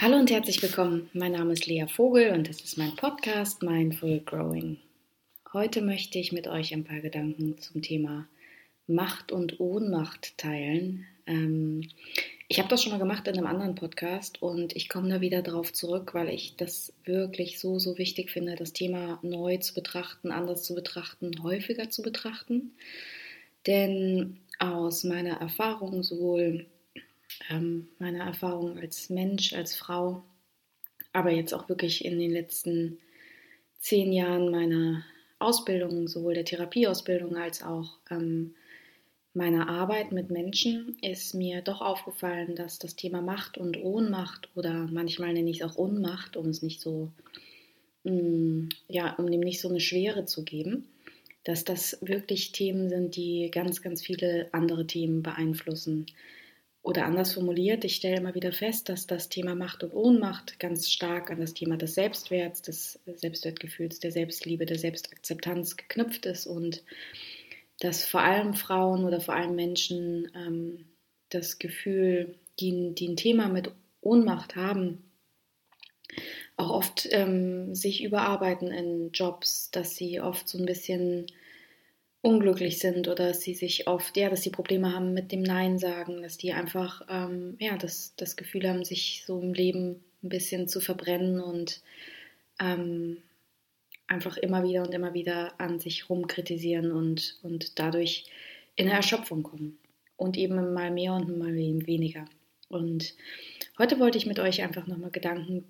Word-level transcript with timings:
Hallo 0.00 0.16
und 0.16 0.30
herzlich 0.30 0.62
willkommen. 0.62 1.10
Mein 1.12 1.32
Name 1.32 1.54
ist 1.54 1.66
Lea 1.66 1.86
Vogel 1.88 2.30
und 2.30 2.48
das 2.48 2.60
ist 2.60 2.78
mein 2.78 2.94
Podcast 2.94 3.64
Mindful 3.64 4.20
Growing. 4.20 4.76
Heute 5.52 5.82
möchte 5.82 6.20
ich 6.20 6.30
mit 6.30 6.46
euch 6.46 6.72
ein 6.72 6.84
paar 6.84 7.00
Gedanken 7.00 7.58
zum 7.58 7.82
Thema 7.82 8.28
Macht 8.86 9.32
und 9.32 9.58
Ohnmacht 9.58 10.38
teilen. 10.38 11.04
Ähm, 11.26 11.88
ich 12.46 12.60
habe 12.60 12.68
das 12.68 12.80
schon 12.80 12.92
mal 12.92 13.00
gemacht 13.00 13.26
in 13.26 13.38
einem 13.38 13.48
anderen 13.48 13.74
Podcast 13.74 14.40
und 14.40 14.76
ich 14.76 14.88
komme 14.88 15.08
da 15.08 15.20
wieder 15.20 15.42
drauf 15.42 15.72
zurück, 15.72 16.14
weil 16.14 16.28
ich 16.28 16.54
das 16.54 16.92
wirklich 17.04 17.58
so, 17.58 17.80
so 17.80 17.98
wichtig 17.98 18.30
finde, 18.30 18.54
das 18.54 18.72
Thema 18.72 19.18
neu 19.22 19.56
zu 19.56 19.74
betrachten, 19.74 20.30
anders 20.30 20.62
zu 20.62 20.76
betrachten, 20.76 21.42
häufiger 21.42 21.90
zu 21.90 22.02
betrachten. 22.02 22.70
Denn 23.66 24.38
aus 24.60 25.02
meiner 25.02 25.40
Erfahrung 25.40 26.04
sowohl 26.04 26.66
ähm, 27.50 27.88
meiner 27.98 28.24
Erfahrung 28.24 28.78
als 28.78 29.10
Mensch, 29.10 29.52
als 29.52 29.76
Frau, 29.76 30.22
aber 31.12 31.30
jetzt 31.30 31.52
auch 31.52 31.68
wirklich 31.68 32.04
in 32.04 32.18
den 32.18 32.30
letzten 32.30 32.98
zehn 33.78 34.12
Jahren 34.12 34.50
meiner 34.50 35.04
Ausbildung, 35.38 36.08
sowohl 36.08 36.34
der 36.34 36.44
Therapieausbildung 36.44 37.36
als 37.36 37.62
auch 37.62 37.98
ähm, 38.10 38.54
meiner 39.34 39.68
Arbeit 39.68 40.10
mit 40.10 40.30
Menschen, 40.30 40.96
ist 41.00 41.34
mir 41.34 41.62
doch 41.62 41.80
aufgefallen, 41.80 42.56
dass 42.56 42.78
das 42.78 42.96
Thema 42.96 43.22
Macht 43.22 43.56
und 43.56 43.80
Ohnmacht 43.82 44.48
oder 44.56 44.88
manchmal 44.90 45.32
nenne 45.32 45.50
ich 45.50 45.60
es 45.60 45.66
auch 45.66 45.76
Unmacht, 45.76 46.36
um 46.36 46.48
es 46.48 46.62
nicht 46.62 46.80
so, 46.80 47.12
mh, 48.04 48.12
mm, 48.12 48.68
ja, 48.88 49.14
um 49.14 49.30
dem 49.30 49.40
nicht 49.40 49.60
so 49.60 49.68
eine 49.68 49.80
Schwere 49.80 50.24
zu 50.24 50.44
geben, 50.44 50.88
dass 51.44 51.64
das 51.64 51.98
wirklich 52.00 52.52
Themen 52.52 52.88
sind, 52.88 53.16
die 53.16 53.50
ganz, 53.50 53.80
ganz 53.80 54.02
viele 54.02 54.48
andere 54.52 54.86
Themen 54.86 55.22
beeinflussen. 55.22 56.06
Oder 56.88 57.04
anders 57.04 57.34
formuliert, 57.34 57.84
ich 57.84 57.96
stelle 57.96 58.16
immer 58.16 58.34
wieder 58.34 58.50
fest, 58.50 58.88
dass 58.88 59.06
das 59.06 59.28
Thema 59.28 59.54
Macht 59.54 59.84
und 59.84 59.92
Ohnmacht 59.92 60.58
ganz 60.58 60.90
stark 60.90 61.30
an 61.30 61.38
das 61.38 61.52
Thema 61.52 61.76
des 61.76 61.94
Selbstwerts, 61.94 62.62
des 62.62 62.98
Selbstwertgefühls, 63.04 64.00
der 64.00 64.10
Selbstliebe, 64.10 64.64
der 64.64 64.78
Selbstakzeptanz 64.78 65.76
geknüpft 65.76 66.24
ist 66.24 66.46
und 66.46 66.82
dass 67.78 68.06
vor 68.06 68.22
allem 68.22 68.54
Frauen 68.54 69.04
oder 69.04 69.20
vor 69.20 69.34
allem 69.34 69.54
Menschen 69.54 70.32
ähm, 70.34 70.86
das 71.28 71.58
Gefühl, 71.58 72.36
die, 72.58 72.94
die 72.94 73.08
ein 73.08 73.16
Thema 73.16 73.48
mit 73.48 73.70
Ohnmacht 74.00 74.56
haben, 74.56 75.04
auch 76.56 76.70
oft 76.70 77.06
ähm, 77.10 77.74
sich 77.74 78.02
überarbeiten 78.02 78.68
in 78.68 79.10
Jobs, 79.12 79.70
dass 79.72 79.94
sie 79.94 80.22
oft 80.22 80.48
so 80.48 80.56
ein 80.56 80.64
bisschen 80.64 81.26
unglücklich 82.20 82.78
sind 82.78 83.08
oder 83.08 83.28
dass 83.28 83.42
sie 83.42 83.54
sich 83.54 83.86
oft, 83.86 84.16
ja, 84.16 84.28
dass 84.28 84.42
sie 84.42 84.50
Probleme 84.50 84.92
haben 84.92 85.14
mit 85.14 85.30
dem 85.30 85.42
Nein 85.42 85.78
sagen, 85.78 86.22
dass 86.22 86.36
die 86.36 86.52
einfach, 86.52 87.02
ähm, 87.08 87.56
ja, 87.60 87.76
das, 87.76 88.14
das 88.16 88.36
Gefühl 88.36 88.68
haben, 88.68 88.84
sich 88.84 89.22
so 89.26 89.40
im 89.40 89.54
Leben 89.54 90.02
ein 90.22 90.28
bisschen 90.28 90.68
zu 90.68 90.80
verbrennen 90.80 91.40
und 91.40 91.80
ähm, 92.60 93.18
einfach 94.08 94.36
immer 94.36 94.64
wieder 94.64 94.82
und 94.82 94.92
immer 94.94 95.14
wieder 95.14 95.60
an 95.60 95.78
sich 95.78 96.10
rumkritisieren 96.10 96.90
und, 96.90 97.38
und 97.42 97.78
dadurch 97.78 98.24
in 98.74 98.86
eine 98.86 98.96
Erschöpfung 98.96 99.42
kommen. 99.42 99.78
Und 100.16 100.36
eben 100.36 100.72
mal 100.74 100.90
mehr 100.90 101.12
und 101.12 101.38
mal 101.38 101.54
weniger. 101.54 102.24
Und 102.68 103.14
heute 103.78 104.00
wollte 104.00 104.18
ich 104.18 104.26
mit 104.26 104.40
euch 104.40 104.62
einfach 104.62 104.88
nochmal 104.88 105.12
Gedanken 105.12 105.64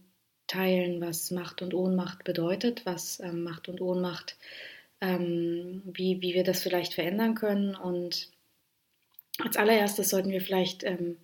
teilen, 0.47 1.03
was 1.03 1.31
Macht 1.31 1.61
und 1.61 1.75
Ohnmacht 1.75 2.25
bedeutet, 2.25 2.87
was 2.87 3.21
ähm, 3.21 3.43
Macht 3.43 3.69
und 3.69 3.83
Ohnmacht 3.83 4.39
bedeutet 4.39 4.78
ähm, 5.01 5.83
wie, 5.85 6.21
wie 6.23 6.35
wir 6.35 6.45
das 6.45 6.63
vielleicht 6.63 6.95
verändern 6.95 7.35
können. 7.35 7.75
Und 7.75 8.29
als 9.39 9.57
allererstes 9.57 10.09
sollten 10.09 10.31
wir 10.31 10.41
vielleicht 10.41 10.85
ähm, 10.85 11.17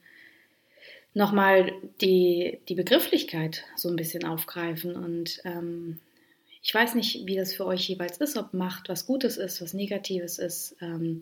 nochmal 1.12 1.72
die, 2.00 2.60
die 2.68 2.74
Begrifflichkeit 2.74 3.64
so 3.76 3.88
ein 3.88 3.96
bisschen 3.96 4.24
aufgreifen. 4.24 4.96
Und 4.96 5.40
ähm, 5.44 6.00
ich 6.62 6.74
weiß 6.74 6.94
nicht, 6.94 7.26
wie 7.26 7.36
das 7.36 7.54
für 7.54 7.66
euch 7.66 7.88
jeweils 7.88 8.18
ist, 8.18 8.36
ob 8.36 8.54
Macht 8.54 8.88
was 8.88 9.06
Gutes 9.06 9.36
ist, 9.36 9.60
was 9.60 9.74
Negatives 9.74 10.38
ist. 10.38 10.76
Ähm, 10.80 11.20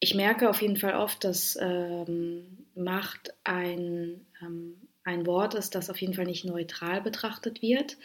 ich 0.00 0.14
merke 0.14 0.48
auf 0.48 0.62
jeden 0.62 0.76
Fall 0.76 0.94
oft, 0.94 1.24
dass 1.24 1.58
ähm, 1.60 2.66
Macht 2.74 3.34
ein, 3.44 4.26
ähm, 4.40 4.76
ein 5.04 5.26
Wort 5.26 5.54
ist, 5.54 5.74
das 5.74 5.90
auf 5.90 6.00
jeden 6.00 6.14
Fall 6.14 6.24
nicht 6.24 6.44
neutral 6.44 7.02
betrachtet 7.02 7.60
wird 7.60 7.98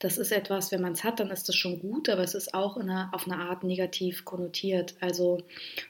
das 0.00 0.16
ist 0.16 0.32
etwas, 0.32 0.72
wenn 0.72 0.80
man 0.80 0.92
es 0.92 1.04
hat, 1.04 1.20
dann 1.20 1.30
ist 1.30 1.48
das 1.48 1.54
schon 1.54 1.78
gut, 1.78 2.08
aber 2.08 2.22
es 2.22 2.34
ist 2.34 2.54
auch 2.54 2.76
eine, 2.76 3.10
auf 3.12 3.26
eine 3.26 3.36
Art 3.36 3.64
negativ 3.64 4.24
konnotiert. 4.24 4.94
Also, 5.00 5.34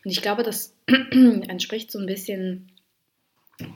und 0.04 0.10
ich 0.10 0.20
glaube, 0.20 0.42
das 0.42 0.76
entspricht 0.86 1.92
so 1.92 2.00
ein 2.00 2.06
bisschen 2.06 2.72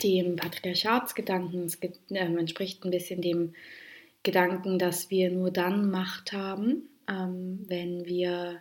dem 0.03 0.37
Patriarchatsgedanken, 0.37 1.65
es 1.65 1.77
äh, 1.77 2.19
entspricht 2.19 2.84
ein 2.84 2.91
bisschen 2.91 3.23
dem 3.23 3.55
Gedanken, 4.25 4.78
dass 4.78 5.09
wir 5.09 5.31
nur 5.31 5.53
dann 5.53 5.91
Macht 5.91 6.33
haben, 6.33 6.89
ähm, 7.09 7.65
wenn 7.69 8.05
wir 8.05 8.61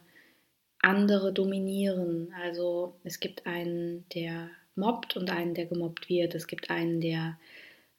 andere 0.79 1.33
dominieren. 1.33 2.33
Also 2.43 2.99
es 3.03 3.19
gibt 3.19 3.47
einen, 3.47 4.05
der 4.13 4.49
mobbt 4.75 5.17
und 5.17 5.31
einen, 5.31 5.55
der 5.55 5.65
gemobbt 5.65 6.07
wird. 6.07 6.35
Es 6.35 6.45
gibt 6.45 6.69
einen, 6.69 7.01
der 7.01 7.39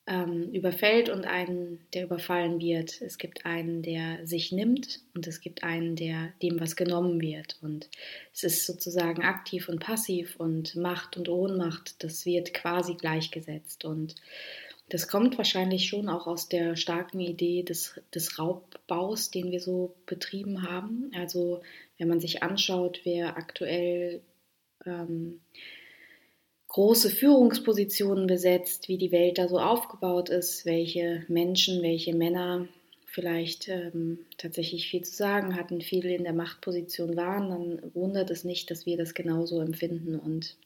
ähm, 0.06 0.50
überfällt 0.52 1.08
und 1.08 1.24
einen, 1.24 1.80
der 1.94 2.04
überfallen 2.04 2.60
wird. 2.60 3.00
Es 3.00 3.16
gibt 3.16 3.46
einen, 3.46 3.82
der 3.82 4.26
sich 4.26 4.52
nimmt 4.52 5.00
und 5.14 5.26
es 5.26 5.40
gibt 5.40 5.62
einen, 5.62 5.96
der 5.96 6.32
dem 6.42 6.60
was 6.60 6.76
genommen 6.76 7.20
wird. 7.20 7.58
Und 7.62 7.88
es 8.32 8.44
ist 8.44 8.66
sozusagen 8.66 9.22
aktiv 9.22 9.68
und 9.68 9.80
passiv 9.80 10.36
und 10.36 10.76
Macht 10.76 11.16
und 11.16 11.28
Ohnmacht, 11.28 12.02
das 12.04 12.26
wird 12.26 12.52
quasi 12.52 12.94
gleichgesetzt. 12.94 13.86
Und 13.86 14.14
das 14.90 15.08
kommt 15.08 15.38
wahrscheinlich 15.38 15.88
schon 15.88 16.10
auch 16.10 16.26
aus 16.26 16.50
der 16.50 16.76
starken 16.76 17.20
Idee 17.20 17.62
des, 17.62 17.98
des 18.14 18.38
Raubbaus, 18.38 19.30
den 19.30 19.50
wir 19.50 19.60
so 19.60 19.94
betrieben 20.04 20.68
haben. 20.68 21.10
Also 21.14 21.62
wenn 21.96 22.08
man 22.08 22.20
sich 22.20 22.42
anschaut, 22.42 23.00
wer 23.04 23.38
aktuell 23.38 24.20
ähm, 24.84 25.40
große 26.74 27.08
Führungspositionen 27.08 28.26
besetzt, 28.26 28.88
wie 28.88 28.98
die 28.98 29.12
Welt 29.12 29.38
da 29.38 29.46
so 29.46 29.60
aufgebaut 29.60 30.28
ist, 30.28 30.66
welche 30.66 31.24
Menschen, 31.28 31.82
welche 31.82 32.12
Männer 32.12 32.66
vielleicht 33.06 33.68
ähm, 33.68 34.18
tatsächlich 34.38 34.88
viel 34.88 35.02
zu 35.02 35.14
sagen 35.14 35.54
hatten, 35.54 35.80
viele 35.80 36.12
in 36.12 36.24
der 36.24 36.32
Machtposition 36.32 37.16
waren, 37.16 37.50
dann 37.50 37.94
wundert 37.94 38.28
es 38.32 38.42
nicht, 38.42 38.72
dass 38.72 38.86
wir 38.86 38.96
das 38.96 39.14
genauso 39.14 39.60
empfinden. 39.60 40.18
Und 40.18 40.56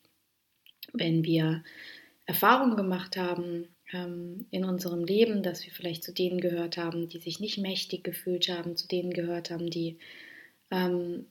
wenn 0.95 1.25
wir 1.25 1.63
Erfahrungen 2.25 2.79
gemacht 2.79 3.19
haben 3.19 3.69
ähm, 3.93 4.47
in 4.51 4.65
unserem 4.65 5.05
Leben, 5.05 5.43
dass 5.43 5.67
wir 5.67 5.75
vielleicht 5.75 6.05
zu 6.05 6.15
denen 6.15 6.41
gehört 6.41 6.79
haben, 6.79 7.11
die 7.11 7.19
sich 7.19 7.39
nicht 7.39 7.59
mächtig 7.59 8.03
gefühlt 8.03 8.49
haben, 8.49 8.79
zu 8.79 8.89
denen 8.89 9.13
gehört 9.13 9.51
haben, 9.51 9.69
die 9.69 9.99
ähm, 10.71 11.27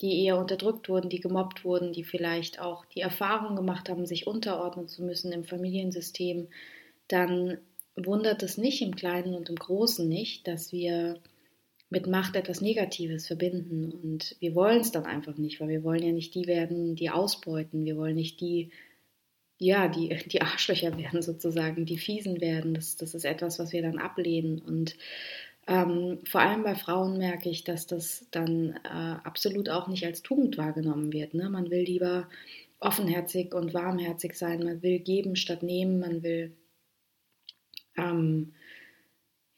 die 0.00 0.24
eher 0.24 0.38
unterdrückt 0.38 0.88
wurden, 0.88 1.08
die 1.08 1.20
gemobbt 1.20 1.64
wurden, 1.64 1.92
die 1.92 2.04
vielleicht 2.04 2.60
auch 2.60 2.84
die 2.86 3.00
Erfahrung 3.00 3.56
gemacht 3.56 3.88
haben, 3.88 4.06
sich 4.06 4.26
unterordnen 4.26 4.88
zu 4.88 5.02
müssen 5.02 5.32
im 5.32 5.44
Familiensystem, 5.44 6.48
dann 7.08 7.58
wundert 7.96 8.42
es 8.42 8.58
nicht 8.58 8.82
im 8.82 8.94
Kleinen 8.94 9.34
und 9.34 9.48
im 9.48 9.56
Großen 9.56 10.06
nicht, 10.06 10.46
dass 10.46 10.72
wir 10.72 11.20
mit 11.88 12.06
Macht 12.06 12.36
etwas 12.36 12.60
Negatives 12.60 13.26
verbinden. 13.26 13.92
Und 13.92 14.36
wir 14.40 14.54
wollen 14.54 14.80
es 14.80 14.92
dann 14.92 15.04
einfach 15.04 15.36
nicht, 15.36 15.60
weil 15.60 15.68
wir 15.68 15.84
wollen 15.84 16.02
ja 16.02 16.12
nicht 16.12 16.34
die 16.34 16.46
werden, 16.46 16.96
die 16.96 17.10
ausbeuten. 17.10 17.84
Wir 17.84 17.96
wollen 17.96 18.16
nicht 18.16 18.40
die, 18.40 18.70
ja, 19.58 19.88
die, 19.88 20.14
die 20.26 20.42
Arschlöcher 20.42 20.96
werden 20.98 21.22
sozusagen, 21.22 21.86
die 21.86 21.98
Fiesen 21.98 22.40
werden. 22.40 22.74
Das, 22.74 22.96
das 22.96 23.14
ist 23.14 23.24
etwas, 23.24 23.58
was 23.58 23.72
wir 23.72 23.82
dann 23.82 23.98
ablehnen. 23.98 24.58
Und 24.58 24.96
ähm, 25.66 26.20
vor 26.24 26.40
allem 26.40 26.62
bei 26.62 26.76
Frauen 26.76 27.18
merke 27.18 27.48
ich, 27.48 27.64
dass 27.64 27.86
das 27.86 28.26
dann 28.30 28.78
äh, 28.84 29.16
absolut 29.24 29.68
auch 29.68 29.88
nicht 29.88 30.04
als 30.04 30.22
Tugend 30.22 30.58
wahrgenommen 30.58 31.12
wird. 31.12 31.34
Ne? 31.34 31.50
Man 31.50 31.70
will 31.70 31.82
lieber 31.82 32.28
offenherzig 32.78 33.52
und 33.52 33.74
warmherzig 33.74 34.34
sein, 34.34 34.62
man 34.62 34.82
will 34.82 35.00
geben 35.00 35.34
statt 35.34 35.62
nehmen, 35.62 35.98
man 35.98 36.22
will 36.22 36.56
ähm, 37.96 38.54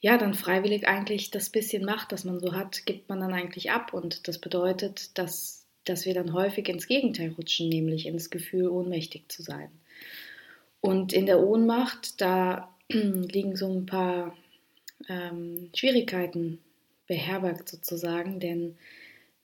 ja 0.00 0.16
dann 0.16 0.34
freiwillig 0.34 0.88
eigentlich 0.88 1.30
das 1.30 1.50
bisschen 1.50 1.84
Macht, 1.84 2.12
das 2.12 2.24
man 2.24 2.40
so 2.40 2.54
hat, 2.54 2.86
gibt 2.86 3.08
man 3.08 3.20
dann 3.20 3.34
eigentlich 3.34 3.70
ab. 3.70 3.92
Und 3.92 4.28
das 4.28 4.38
bedeutet, 4.38 5.18
dass, 5.18 5.66
dass 5.84 6.06
wir 6.06 6.14
dann 6.14 6.32
häufig 6.32 6.68
ins 6.68 6.86
Gegenteil 6.86 7.34
rutschen, 7.36 7.68
nämlich 7.68 8.06
ins 8.06 8.30
Gefühl, 8.30 8.68
ohnmächtig 8.68 9.30
zu 9.30 9.42
sein. 9.42 9.70
Und 10.80 11.12
in 11.12 11.26
der 11.26 11.40
Ohnmacht, 11.40 12.20
da 12.20 12.74
liegen 12.88 13.56
so 13.56 13.70
ein 13.70 13.84
paar 13.84 14.34
ähm, 15.08 15.70
Schwierigkeiten 15.74 16.58
beherbergt 17.06 17.68
sozusagen, 17.68 18.40
denn 18.40 18.76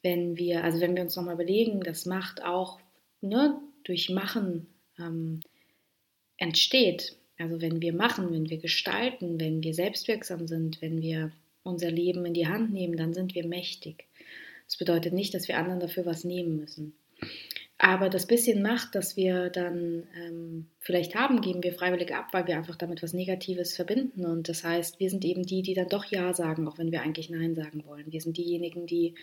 wenn 0.02 0.36
wir, 0.36 0.64
also 0.64 0.80
wenn 0.80 0.94
wir 0.94 1.02
uns 1.02 1.16
nochmal 1.16 1.34
überlegen, 1.34 1.80
das 1.80 2.04
Macht 2.06 2.42
auch 2.42 2.78
nur 3.20 3.60
durch 3.84 4.10
Machen 4.10 4.66
ähm, 4.98 5.40
entsteht. 6.36 7.16
Also 7.38 7.60
wenn 7.60 7.80
wir 7.80 7.92
machen, 7.92 8.32
wenn 8.32 8.50
wir 8.50 8.58
gestalten, 8.58 9.40
wenn 9.40 9.62
wir 9.62 9.74
selbstwirksam 9.74 10.46
sind, 10.46 10.80
wenn 10.82 11.00
wir 11.00 11.32
unser 11.62 11.90
Leben 11.90 12.24
in 12.26 12.34
die 12.34 12.46
Hand 12.46 12.72
nehmen, 12.72 12.96
dann 12.96 13.14
sind 13.14 13.34
wir 13.34 13.46
mächtig. 13.46 14.04
Das 14.66 14.76
bedeutet 14.76 15.12
nicht, 15.12 15.34
dass 15.34 15.48
wir 15.48 15.58
anderen 15.58 15.80
dafür 15.80 16.06
was 16.06 16.24
nehmen 16.24 16.56
müssen. 16.56 16.94
Aber 17.76 18.09
das 18.09 18.26
bisschen 18.26 18.62
Macht, 18.62 18.94
das 18.94 19.17
wir 19.17 19.50
dann 19.50 20.06
ähm, 20.17 20.67
vielleicht 20.79 21.17
haben, 21.17 21.41
geben 21.41 21.62
wir 21.62 21.75
freiwillig 21.75 22.15
ab, 22.15 22.29
weil 22.32 22.47
wir 22.47 22.56
einfach 22.56 22.76
damit 22.76 23.03
was 23.03 23.12
Negatives 23.12 23.75
verbinden. 23.75 24.25
Und 24.25 24.49
das 24.49 24.62
heißt, 24.62 25.00
wir 25.00 25.11
sind 25.11 25.25
eben 25.25 25.43
die, 25.43 25.62
die 25.62 25.75
dann 25.75 25.88
doch 25.88 26.05
Ja 26.05 26.32
sagen, 26.35 26.69
auch 26.69 26.79
wenn 26.79 26.93
wir 26.93 27.03
eigentlich 27.03 27.31
Nein 27.31 27.56
sagen 27.56 27.85
wollen. 27.85 28.12
Wir 28.12 28.21
sind 28.21 28.37
diejenigen, 28.37 28.87
die 28.87 29.17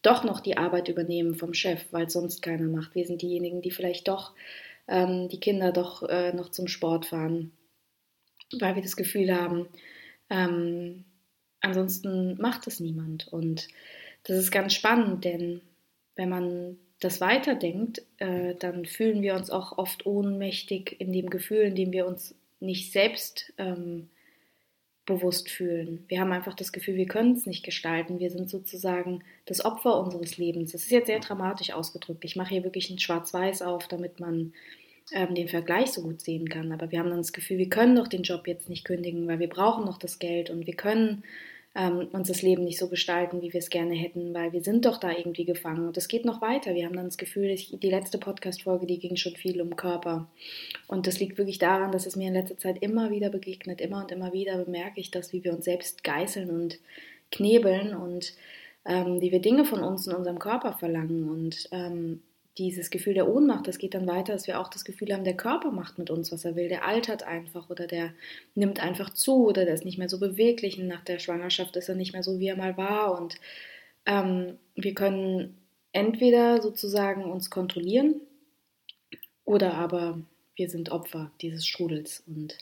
doch 0.00 0.24
noch 0.24 0.40
die 0.40 0.56
Arbeit 0.56 0.88
übernehmen 0.88 1.34
vom 1.34 1.52
Chef, 1.52 1.84
weil 1.90 2.08
sonst 2.08 2.40
keiner 2.40 2.68
macht. 2.68 2.94
Wir 2.94 3.06
sind 3.06 3.20
diejenigen, 3.20 3.60
die 3.60 3.70
vielleicht 3.70 4.08
doch 4.08 4.34
ähm, 4.88 5.28
die 5.28 5.40
Kinder 5.40 5.70
doch 5.70 6.02
äh, 6.02 6.32
noch 6.32 6.50
zum 6.50 6.68
Sport 6.68 7.06
fahren, 7.06 7.52
weil 8.58 8.76
wir 8.76 8.82
das 8.82 8.96
Gefühl 8.96 9.34
haben, 9.34 9.68
ähm, 10.30 11.04
ansonsten 11.60 12.40
macht 12.40 12.66
es 12.66 12.80
niemand. 12.80 13.28
Und 13.28 13.68
das 14.24 14.38
ist 14.38 14.50
ganz 14.50 14.72
spannend, 14.72 15.24
denn 15.24 15.60
wenn 16.16 16.30
man 16.30 16.78
das 17.00 17.20
weiterdenkt, 17.20 18.02
äh, 18.18 18.54
dann 18.54 18.84
fühlen 18.84 19.22
wir 19.22 19.34
uns 19.34 19.50
auch 19.50 19.78
oft 19.78 20.06
ohnmächtig 20.06 20.96
in 21.00 21.12
dem 21.12 21.30
Gefühl, 21.30 21.62
in 21.62 21.74
dem 21.74 21.92
wir 21.92 22.06
uns 22.06 22.34
nicht 22.60 22.92
selbst 22.92 23.52
ähm, 23.56 24.10
bewusst 25.06 25.50
fühlen. 25.50 26.04
Wir 26.08 26.20
haben 26.20 26.30
einfach 26.30 26.54
das 26.54 26.72
Gefühl, 26.72 26.96
wir 26.96 27.06
können 27.06 27.32
es 27.32 27.46
nicht 27.46 27.64
gestalten. 27.64 28.20
Wir 28.20 28.30
sind 28.30 28.50
sozusagen 28.50 29.24
das 29.46 29.64
Opfer 29.64 29.98
unseres 29.98 30.36
Lebens. 30.36 30.72
Das 30.72 30.82
ist 30.82 30.90
jetzt 30.90 31.06
sehr 31.06 31.20
dramatisch 31.20 31.72
ausgedrückt. 31.72 32.24
Ich 32.24 32.36
mache 32.36 32.50
hier 32.50 32.64
wirklich 32.64 32.90
ein 32.90 32.98
Schwarz-Weiß 32.98 33.62
auf, 33.62 33.88
damit 33.88 34.20
man 34.20 34.52
ähm, 35.12 35.34
den 35.34 35.48
Vergleich 35.48 35.92
so 35.92 36.02
gut 36.02 36.20
sehen 36.20 36.48
kann. 36.48 36.70
Aber 36.70 36.92
wir 36.92 36.98
haben 36.98 37.08
dann 37.08 37.18
das 37.18 37.32
Gefühl, 37.32 37.58
wir 37.58 37.70
können 37.70 37.96
doch 37.96 38.08
den 38.08 38.22
Job 38.22 38.46
jetzt 38.46 38.68
nicht 38.68 38.84
kündigen, 38.84 39.26
weil 39.26 39.40
wir 39.40 39.48
brauchen 39.48 39.84
noch 39.86 39.98
das 39.98 40.18
Geld 40.18 40.50
und 40.50 40.66
wir 40.66 40.76
können 40.76 41.24
ähm, 41.74 42.08
uns 42.12 42.28
das 42.28 42.42
Leben 42.42 42.64
nicht 42.64 42.78
so 42.78 42.88
gestalten, 42.88 43.42
wie 43.42 43.52
wir 43.52 43.60
es 43.60 43.70
gerne 43.70 43.94
hätten, 43.94 44.34
weil 44.34 44.52
wir 44.52 44.62
sind 44.62 44.86
doch 44.86 44.98
da 44.98 45.12
irgendwie 45.16 45.44
gefangen. 45.44 45.86
Und 45.86 45.96
es 45.96 46.08
geht 46.08 46.24
noch 46.24 46.42
weiter. 46.42 46.74
Wir 46.74 46.86
haben 46.86 46.96
dann 46.96 47.04
das 47.04 47.18
Gefühl, 47.18 47.48
ich, 47.50 47.78
die 47.78 47.90
letzte 47.90 48.18
Podcast-Folge, 48.18 48.86
die 48.86 48.98
ging 48.98 49.16
schon 49.16 49.36
viel 49.36 49.60
um 49.60 49.76
Körper. 49.76 50.26
Und 50.88 51.06
das 51.06 51.20
liegt 51.20 51.38
wirklich 51.38 51.58
daran, 51.58 51.92
dass 51.92 52.06
es 52.06 52.16
mir 52.16 52.28
in 52.28 52.34
letzter 52.34 52.58
Zeit 52.58 52.82
immer 52.82 53.10
wieder 53.10 53.30
begegnet. 53.30 53.80
Immer 53.80 54.02
und 54.02 54.10
immer 54.10 54.32
wieder 54.32 54.58
bemerke 54.64 55.00
ich 55.00 55.12
das, 55.12 55.32
wie 55.32 55.44
wir 55.44 55.52
uns 55.52 55.64
selbst 55.64 56.02
geißeln 56.02 56.50
und 56.50 56.80
knebeln 57.30 57.94
und 57.94 58.34
ähm, 58.84 59.20
wie 59.20 59.30
wir 59.30 59.40
Dinge 59.40 59.64
von 59.64 59.84
uns 59.84 60.08
in 60.08 60.14
unserem 60.14 60.40
Körper 60.40 60.72
verlangen. 60.72 61.30
Und 61.30 61.68
ähm, 61.70 62.20
dieses 62.60 62.90
Gefühl 62.90 63.14
der 63.14 63.26
Ohnmacht, 63.26 63.66
das 63.66 63.78
geht 63.78 63.94
dann 63.94 64.06
weiter, 64.06 64.34
dass 64.34 64.46
wir 64.46 64.60
auch 64.60 64.68
das 64.68 64.84
Gefühl 64.84 65.14
haben, 65.14 65.24
der 65.24 65.36
Körper 65.36 65.70
macht 65.70 65.98
mit 65.98 66.10
uns, 66.10 66.30
was 66.30 66.44
er 66.44 66.56
will. 66.56 66.68
Der 66.68 66.86
altert 66.86 67.22
einfach 67.22 67.70
oder 67.70 67.86
der 67.86 68.12
nimmt 68.54 68.82
einfach 68.82 69.14
zu 69.14 69.46
oder 69.46 69.64
der 69.64 69.72
ist 69.72 69.86
nicht 69.86 69.96
mehr 69.96 70.10
so 70.10 70.20
beweglich. 70.20 70.78
Und 70.78 70.86
nach 70.86 71.02
der 71.02 71.18
Schwangerschaft 71.18 71.74
ist 71.76 71.88
er 71.88 71.94
nicht 71.94 72.12
mehr 72.12 72.22
so, 72.22 72.38
wie 72.38 72.48
er 72.48 72.56
mal 72.56 72.76
war. 72.76 73.18
Und 73.18 73.36
ähm, 74.04 74.58
wir 74.74 74.94
können 74.94 75.56
entweder 75.92 76.60
sozusagen 76.60 77.24
uns 77.24 77.48
kontrollieren 77.48 78.20
oder 79.46 79.74
aber 79.74 80.20
wir 80.54 80.68
sind 80.68 80.90
Opfer 80.90 81.32
dieses 81.40 81.66
Strudels. 81.66 82.22
Und 82.26 82.58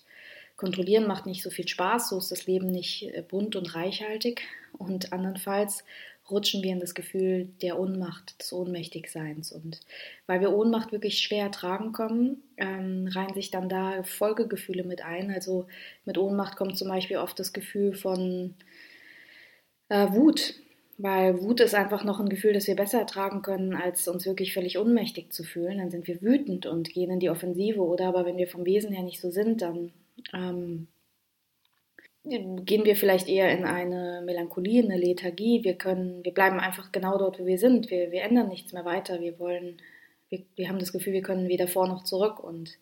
kontrollieren 0.57 1.09
macht 1.09 1.27
nicht 1.27 1.43
so 1.43 1.51
viel 1.51 1.67
Spaß, 1.67 2.11
so 2.11 2.19
ist 2.19 2.31
das 2.31 2.47
Leben 2.47 2.71
nicht 2.71 3.03
äh, 3.13 3.25
bunt 3.29 3.57
und 3.57 3.75
reichhaltig. 3.75 4.43
Und 4.79 5.13
andernfalls 5.13 5.83
rutschen 6.31 6.63
wir 6.63 6.73
in 6.73 6.81
das 6.81 6.95
Gefühl 6.95 7.49
der 7.63 7.79
Ohnmacht, 7.79 8.41
des 8.41 8.53
Ohnmächtigseins. 8.53 9.53
Und 9.53 9.81
weil 10.27 10.41
wir 10.41 10.53
Ohnmacht 10.53 10.93
wirklich 10.93 11.19
schwer 11.19 11.45
ertragen 11.45 11.93
können, 11.93 12.43
ähm, 12.57 13.09
reihen 13.09 13.35
sich 13.35 13.51
dann 13.51 13.69
da 13.69 14.03
Folgegefühle 14.03 14.85
mit 14.85 15.03
ein. 15.03 15.31
Also 15.31 15.67
mit 16.05 16.19
Ohnmacht 16.19 16.57
kommt 16.57 16.77
zum 16.77 16.89
Beispiel 16.89 17.19
oft 17.19 17.39
das 17.39 17.53
Gefühl 17.53 17.95
von 17.95 18.55
äh, 19.89 20.09
Wut. 20.13 20.55
Weil 20.99 21.41
Wut 21.41 21.61
ist 21.61 21.77
einfach 21.77 22.03
noch 22.03 22.19
ein 22.19 22.29
Gefühl, 22.29 22.53
das 22.53 22.67
wir 22.67 22.75
besser 22.75 22.99
ertragen 22.99 23.43
können, 23.43 23.75
als 23.75 24.09
uns 24.09 24.27
wirklich 24.27 24.53
völlig 24.53 24.79
ohnmächtig 24.79 25.33
zu 25.33 25.45
fühlen. 25.45 25.79
Dann 25.79 25.91
sind 25.91 26.09
wir 26.09 26.21
wütend 26.21 26.67
und 26.67 26.91
gehen 26.91 27.11
in 27.11 27.21
die 27.21 27.31
Offensive. 27.31 27.81
Oder 27.81 28.07
aber 28.09 28.27
wenn 28.27 28.37
wir 28.37 28.49
vom 28.49 28.67
Wesen 28.67 28.93
her 28.93 29.05
nicht 29.05 29.21
so 29.21 29.31
sind, 29.31 29.63
dann 29.63 29.93
ähm, 30.35 30.89
gehen 32.25 32.85
wir 32.85 32.97
vielleicht 32.97 33.29
eher 33.29 33.51
in 33.57 33.65
eine 33.65 34.23
Melancholie, 34.25 34.83
in 34.83 34.91
eine 34.91 35.01
Lethargie. 35.01 35.65
Wir 35.65 35.75
können, 35.75 36.25
wir 36.25 36.33
bleiben 36.33 36.61
einfach 36.61 36.93
genau 36.93 37.19
dort, 37.19 37.39
wo 37.39 37.47
wir 37.47 37.59
sind. 37.59 37.91
Wir, 37.91 38.11
wir 38.11 38.23
ändern 38.23 38.49
nichts 38.49 38.73
mehr 38.73 38.85
weiter. 38.85 39.21
Wir 39.21 39.39
wollen, 39.39 39.81
wir, 40.29 40.45
wir 40.57 40.69
haben 40.69 40.79
das 40.79 40.93
Gefühl, 40.93 41.13
wir 41.13 41.23
können 41.23 41.49
weder 41.49 41.69
vor 41.69 41.89
noch 41.89 42.05
zurück. 42.05 42.43
Und 42.43 42.79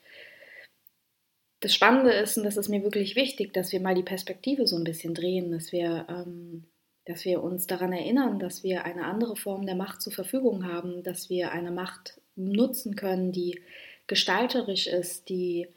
das 1.61 1.75
Spannende 1.75 2.13
ist, 2.13 2.37
und 2.37 2.45
das 2.45 2.57
ist 2.57 2.69
mir 2.69 2.83
wirklich 2.83 3.17
wichtig, 3.17 3.53
dass 3.53 3.73
wir 3.73 3.81
mal 3.81 3.95
die 3.95 4.03
Perspektive 4.03 4.67
so 4.67 4.77
ein 4.77 4.85
bisschen 4.85 5.15
drehen, 5.15 5.53
dass 5.53 5.73
wir, 5.73 6.07
ähm, 6.09 6.65
dass 7.05 7.25
wir 7.25 7.43
uns 7.43 7.67
daran 7.67 7.93
erinnern, 7.93 8.39
dass 8.39 8.65
wir 8.65 8.85
eine 8.85 9.05
andere 9.05 9.37
Form 9.37 9.65
der 9.65 9.77
Macht 9.77 10.03
zur 10.03 10.13
Verfügung 10.13 10.67
haben, 10.67 11.03
dass 11.03 11.31
wir 11.31 11.53
eine 11.53 11.71
Macht 11.71 12.21
nutzen 12.35 12.97
können, 12.97 13.33
die 13.33 13.61
gestalterisch 14.07 14.87
ist, 14.87 15.29
die 15.29 15.69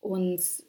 uns 0.00 0.65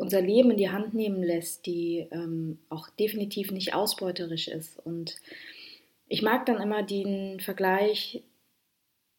unser 0.00 0.20
Leben 0.22 0.50
in 0.50 0.56
die 0.56 0.70
Hand 0.70 0.94
nehmen 0.94 1.22
lässt, 1.22 1.66
die 1.66 2.06
ähm, 2.10 2.58
auch 2.70 2.88
definitiv 2.88 3.50
nicht 3.50 3.74
ausbeuterisch 3.74 4.48
ist. 4.48 4.78
Und 4.84 5.16
ich 6.08 6.22
mag 6.22 6.46
dann 6.46 6.60
immer 6.60 6.82
den 6.82 7.40
Vergleich 7.40 8.22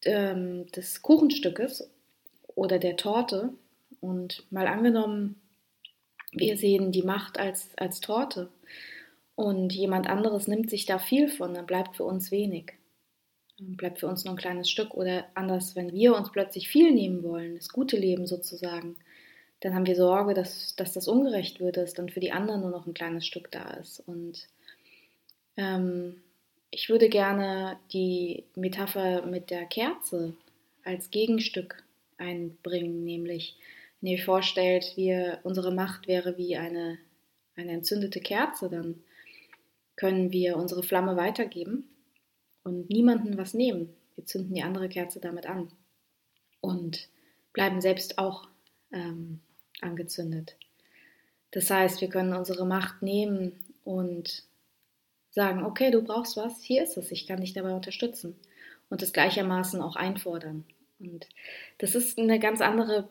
ähm, 0.06 0.66
des 0.72 1.02
Kuchenstückes 1.02 1.90
oder 2.56 2.80
der 2.80 2.98
Torte. 2.98 3.54
Und 4.00 4.44
mal 4.50 4.66
angenommen, 4.66 5.40
wir 6.32 6.58
sehen 6.58 6.92
die 6.92 7.04
Macht 7.04 7.38
als, 7.38 7.70
als 7.78 8.00
Torte 8.00 8.50
und 9.36 9.74
jemand 9.74 10.08
anderes 10.08 10.48
nimmt 10.48 10.70
sich 10.70 10.86
da 10.86 11.00
viel 11.00 11.30
von, 11.30 11.54
dann 11.54 11.66
bleibt 11.66 11.98
für 11.98 12.04
uns 12.04 12.32
wenig. 12.32 12.74
Dann 13.58 13.76
bleibt 13.76 14.00
für 14.00 14.08
uns 14.08 14.26
nur 14.26 14.34
ein 14.34 14.38
kleines 14.38 14.70
Stück. 14.70 14.94
Oder 14.94 15.26
anders, 15.36 15.76
wenn 15.76 15.92
wir 15.92 16.16
uns 16.16 16.32
plötzlich 16.32 16.68
viel 16.68 16.92
nehmen 16.92 17.24
wollen, 17.24 17.56
das 17.56 17.70
gute 17.70 17.98
Leben 17.98 18.28
sozusagen, 18.28 18.98
dann 19.62 19.76
haben 19.76 19.86
wir 19.86 19.96
Sorge, 19.96 20.34
dass, 20.34 20.76
dass 20.76 20.94
das 20.94 21.08
ungerecht 21.08 21.60
wird, 21.60 21.78
dass 21.78 21.94
dann 21.94 22.10
für 22.10 22.20
die 22.20 22.32
anderen 22.32 22.62
nur 22.62 22.72
noch 22.72 22.88
ein 22.88 22.94
kleines 22.94 23.26
Stück 23.26 23.52
da 23.52 23.70
ist. 23.72 24.00
Und 24.08 24.48
ähm, 25.56 26.22
ich 26.72 26.90
würde 26.90 27.10
gerne 27.10 27.78
die 27.94 28.44
Metapher 28.56 29.26
mit 29.26 29.52
der 29.52 29.66
Kerze 29.66 30.34
als 30.84 31.12
Gegenstück 31.12 31.84
einbringen, 32.18 33.04
nämlich 33.04 33.58
wenn 34.00 34.10
ihr 34.10 34.18
euch 34.18 34.26
vorstellt, 34.26 34.94
wir, 34.96 35.40
unsere 35.44 35.72
Macht 35.72 36.08
wäre 36.08 36.38
wie 36.38 36.58
eine, 36.58 36.98
eine 37.56 37.74
entzündete 37.74 38.20
Kerze, 38.20 38.68
dann 38.68 39.04
können 39.96 40.32
wir 40.32 40.58
unsere 40.58 40.82
Flamme 40.82 41.16
weitergeben 41.18 41.88
und 42.64 42.90
niemanden 42.90 43.38
was 43.38 43.54
nehmen. 43.54 43.94
Wir 44.16 44.26
zünden 44.26 44.56
die 44.56 44.64
andere 44.64 44.90
Kerze 44.90 45.20
damit 45.20 45.46
an 45.46 45.72
und 46.62 47.10
bleiben 47.54 47.80
selbst 47.80 48.18
auch 48.18 48.48
ähm, 48.92 49.40
angezündet. 49.82 50.56
Das 51.52 51.70
heißt, 51.70 52.02
wir 52.02 52.10
können 52.10 52.34
unsere 52.34 52.66
Macht 52.66 53.02
nehmen 53.02 53.54
und 53.84 54.44
sagen, 55.32 55.64
okay, 55.64 55.92
du 55.92 56.02
brauchst 56.02 56.38
was, 56.38 56.62
hier 56.62 56.84
ist 56.84 56.98
es, 56.98 57.12
ich 57.12 57.28
kann 57.28 57.42
dich 57.42 57.54
dabei 57.54 57.74
unterstützen 57.74 58.36
und 58.90 59.02
es 59.02 59.14
gleichermaßen 59.14 59.82
auch 59.82 59.96
einfordern. 59.96 60.66
Und 61.00 61.28
das 61.80 61.96
ist 61.96 62.20
eine 62.20 62.40
ganz 62.40 62.62
andere 62.62 63.08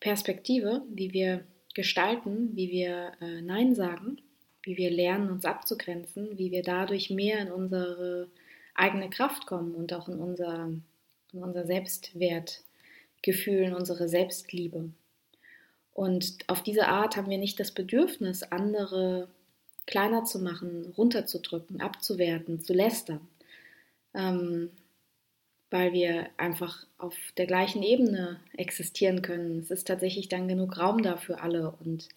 Perspektive, 0.00 0.82
wie 0.88 1.12
wir 1.12 1.44
gestalten, 1.74 2.54
wie 2.54 2.70
wir 2.70 3.12
äh, 3.20 3.40
Nein 3.40 3.74
sagen, 3.74 4.20
wie 4.62 4.76
wir 4.76 4.90
lernen, 4.90 5.30
uns 5.30 5.44
abzugrenzen, 5.44 6.36
wie 6.38 6.50
wir 6.50 6.62
dadurch 6.62 7.10
mehr 7.10 7.40
in 7.40 7.50
unsere 7.50 8.28
eigene 8.74 9.08
Kraft 9.08 9.46
kommen 9.46 9.74
und 9.74 9.92
auch 9.92 10.08
in 10.08 10.18
unser, 10.18 10.70
in 11.32 11.42
unser 11.42 11.64
Selbstwertgefühl, 11.64 13.62
in 13.62 13.74
unsere 13.74 14.08
Selbstliebe. 14.08 14.90
Und 15.92 16.38
auf 16.46 16.62
diese 16.62 16.88
Art 16.88 17.16
haben 17.16 17.30
wir 17.30 17.38
nicht 17.38 17.60
das 17.60 17.72
Bedürfnis, 17.72 18.42
andere 18.42 19.28
kleiner 19.86 20.24
zu 20.24 20.38
machen, 20.38 20.94
runterzudrücken, 20.96 21.80
abzuwerten, 21.80 22.60
zu 22.60 22.72
lästern, 22.72 23.20
ähm, 24.14 24.70
weil 25.70 25.92
wir 25.92 26.28
einfach 26.36 26.86
auf 26.98 27.14
der 27.36 27.46
gleichen 27.46 27.82
Ebene 27.82 28.40
existieren 28.56 29.22
können. 29.22 29.58
Es 29.58 29.70
ist 29.70 29.86
tatsächlich 29.86 30.28
dann 30.28 30.48
genug 30.48 30.78
Raum 30.78 31.02
da 31.02 31.16
für 31.16 31.40
alle 31.40 31.72
und 31.72 32.08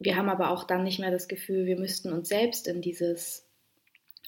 wir 0.00 0.16
haben 0.16 0.28
aber 0.28 0.50
auch 0.50 0.64
dann 0.64 0.84
nicht 0.84 0.98
mehr 0.98 1.10
das 1.10 1.28
Gefühl, 1.28 1.66
wir 1.66 1.78
müssten 1.78 2.12
uns 2.12 2.28
selbst 2.28 2.66
in 2.66 2.82
dieses 2.82 3.46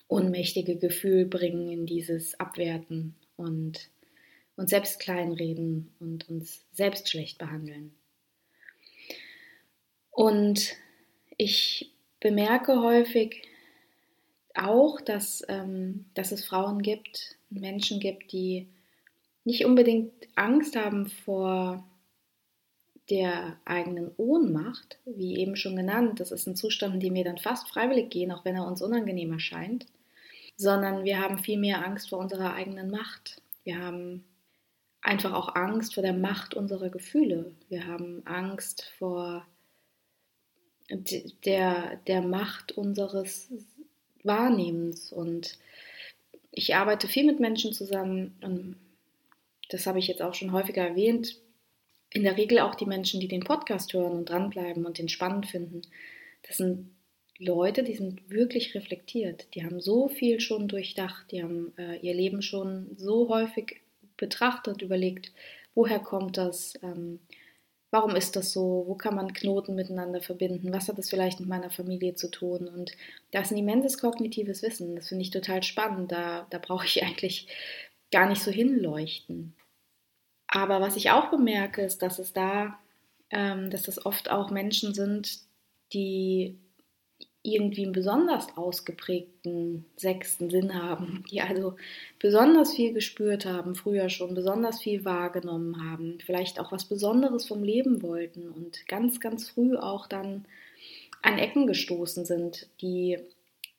ohnmächtige 0.09 0.76
Gefühl 0.76 1.26
bringen, 1.26 1.71
in 1.71 1.87
dieses 1.87 2.38
Abwerten 2.38 3.14
und 3.37 3.90
uns 4.56 4.71
selbst 4.71 5.00
kleinreden 5.00 5.92
und 5.99 6.28
uns 6.28 6.64
selbst 6.73 7.09
schlecht 7.09 7.38
behandeln. 7.38 7.92
Und 10.17 10.73
ich 11.37 11.93
bemerke 12.21 12.81
häufig 12.81 13.43
auch, 14.55 15.03
dass, 15.03 15.45
ähm, 15.49 16.07
dass 16.15 16.33
es 16.33 16.43
Frauen 16.43 16.81
gibt, 16.81 17.37
Menschen 17.51 18.01
gibt, 18.01 18.33
die 18.33 18.67
nicht 19.45 19.67
unbedingt 19.67 20.11
Angst 20.35 20.75
haben 20.75 21.09
vor 21.09 21.87
der 23.11 23.59
eigenen 23.67 24.11
Ohnmacht, 24.17 24.99
wie 25.05 25.37
eben 25.37 25.55
schon 25.55 25.77
genannt. 25.77 26.19
Das 26.19 26.33
ist 26.33 26.47
ein 26.47 26.57
Zustand, 26.57 26.95
in 26.95 27.01
dem 27.01 27.15
wir 27.15 27.25
dann 27.25 27.37
fast 27.37 27.69
freiwillig 27.69 28.09
gehen, 28.09 28.33
auch 28.33 28.47
wenn 28.47 28.57
er 28.57 28.67
uns 28.67 28.81
unangenehm 28.81 29.35
erscheint, 29.35 29.85
sondern 30.57 31.05
wir 31.05 31.21
haben 31.21 31.37
viel 31.37 31.59
mehr 31.59 31.85
Angst 31.85 32.09
vor 32.09 32.21
unserer 32.21 32.55
eigenen 32.55 32.91
Macht. 32.91 33.43
Wir 33.65 33.81
haben 33.81 34.25
einfach 35.03 35.35
auch 35.35 35.55
Angst 35.55 35.93
vor 35.93 36.03
der 36.03 36.15
Macht 36.15 36.55
unserer 36.55 36.89
Gefühle. 36.89 37.53
Wir 37.69 37.87
haben 37.87 38.23
Angst 38.25 38.91
vor 38.99 39.47
der, 40.90 41.97
der 42.07 42.23
Macht 42.23 42.73
unseres 42.73 43.49
Wahrnehmens. 44.23 45.12
Und 45.12 45.59
ich 46.50 46.75
arbeite 46.75 47.09
viel 47.09 47.25
mit 47.25 47.40
Menschen 47.40 47.73
zusammen 47.73 48.35
und 48.43 48.76
das 49.69 49.87
habe 49.87 49.99
ich 49.99 50.07
jetzt 50.07 50.23
auch 50.23 50.35
schon 50.35 50.52
häufiger 50.52 50.87
erwähnt. 50.87 51.40
In 52.11 52.23
der 52.23 52.37
Regel 52.37 52.61
auch 52.61 52.75
die 52.75 52.87
Menschen, 52.87 53.21
die 53.21 53.28
den 53.28 53.43
Podcast 53.43 53.93
hören 53.93 54.12
und 54.12 54.31
dranbleiben 54.31 54.87
und 54.87 54.99
den 54.99 55.09
spannend 55.09 55.47
finden. 55.47 55.83
Das 56.47 56.59
sind 56.59 56.90
Leute, 57.38 57.83
die 57.83 57.95
sind 57.95 58.31
wirklich 58.31 58.75
reflektiert. 58.75 59.49
Die 59.55 59.64
haben 59.64 59.81
so 59.81 60.09
viel 60.09 60.40
schon 60.40 60.69
durchdacht, 60.69 61.31
die 61.31 61.43
haben 61.43 61.73
äh, 61.76 61.99
ihr 61.99 62.14
Leben 62.14 62.43
schon 62.43 62.97
so 62.97 63.28
häufig 63.28 63.81
betrachtet, 64.16 64.81
überlegt, 64.81 65.33
woher 65.75 65.99
kommt 65.99 66.38
das, 66.38 66.75
ähm, 66.83 67.19
warum 67.90 68.16
ist 68.16 68.37
das 68.37 68.52
so, 68.52 68.85
wo 68.87 68.95
kann 68.95 69.14
man 69.14 69.33
Knoten 69.33 69.75
miteinander 69.75 70.21
verbinden, 70.21 70.73
was 70.73 70.88
hat 70.88 70.99
das 70.99 71.09
vielleicht 71.09 71.40
mit 71.40 71.49
meiner 71.49 71.71
Familie 71.71 72.14
zu 72.14 72.31
tun. 72.31 72.69
Und 72.69 72.93
da 73.31 73.40
ist 73.40 73.52
ein 73.52 73.59
immenses 73.59 73.99
kognitives 73.99 74.62
Wissen, 74.62 74.97
das 74.97 75.09
finde 75.09 75.23
ich 75.23 75.31
total 75.31 75.62
spannend, 75.62 76.12
da, 76.12 76.47
da 76.50 76.59
brauche 76.59 76.87
ich 76.87 77.02
eigentlich 77.05 77.49
gar 78.11 78.28
nicht 78.28 78.43
so 78.43 78.50
hinleuchten. 78.50 79.55
Aber 80.49 80.81
was 80.81 80.97
ich 80.97 81.11
auch 81.11 81.31
bemerke, 81.31 81.83
ist, 81.83 82.02
dass 82.02 82.19
es 82.19 82.33
da, 82.33 82.78
ähm, 83.31 83.71
dass 83.71 83.83
das 83.83 84.05
oft 84.05 84.31
auch 84.31 84.50
Menschen 84.50 84.95
sind, 84.95 85.40
die 85.93 86.59
irgendwie 87.47 87.85
einen 87.85 87.93
besonders 87.93 88.57
ausgeprägten 88.57 89.85
sechsten 89.97 90.50
Sinn 90.50 90.75
haben, 90.75 91.25
die 91.31 91.41
also 91.41 91.76
besonders 92.19 92.75
viel 92.75 92.93
gespürt 92.93 93.47
haben, 93.47 93.75
früher 93.75 94.09
schon 94.09 94.35
besonders 94.35 94.81
viel 94.81 95.05
wahrgenommen 95.05 95.91
haben, 95.91 96.19
vielleicht 96.25 96.59
auch 96.59 96.73
was 96.73 96.85
Besonderes 96.85 97.47
vom 97.47 97.62
Leben 97.62 98.03
wollten 98.03 98.49
und 98.49 98.87
ganz, 98.88 99.21
ganz 99.21 99.49
früh 99.49 99.76
auch 99.76 100.07
dann 100.07 100.45
an 101.23 101.38
Ecken 101.38 101.67
gestoßen 101.67 102.25
sind, 102.25 102.69
die, 102.81 103.19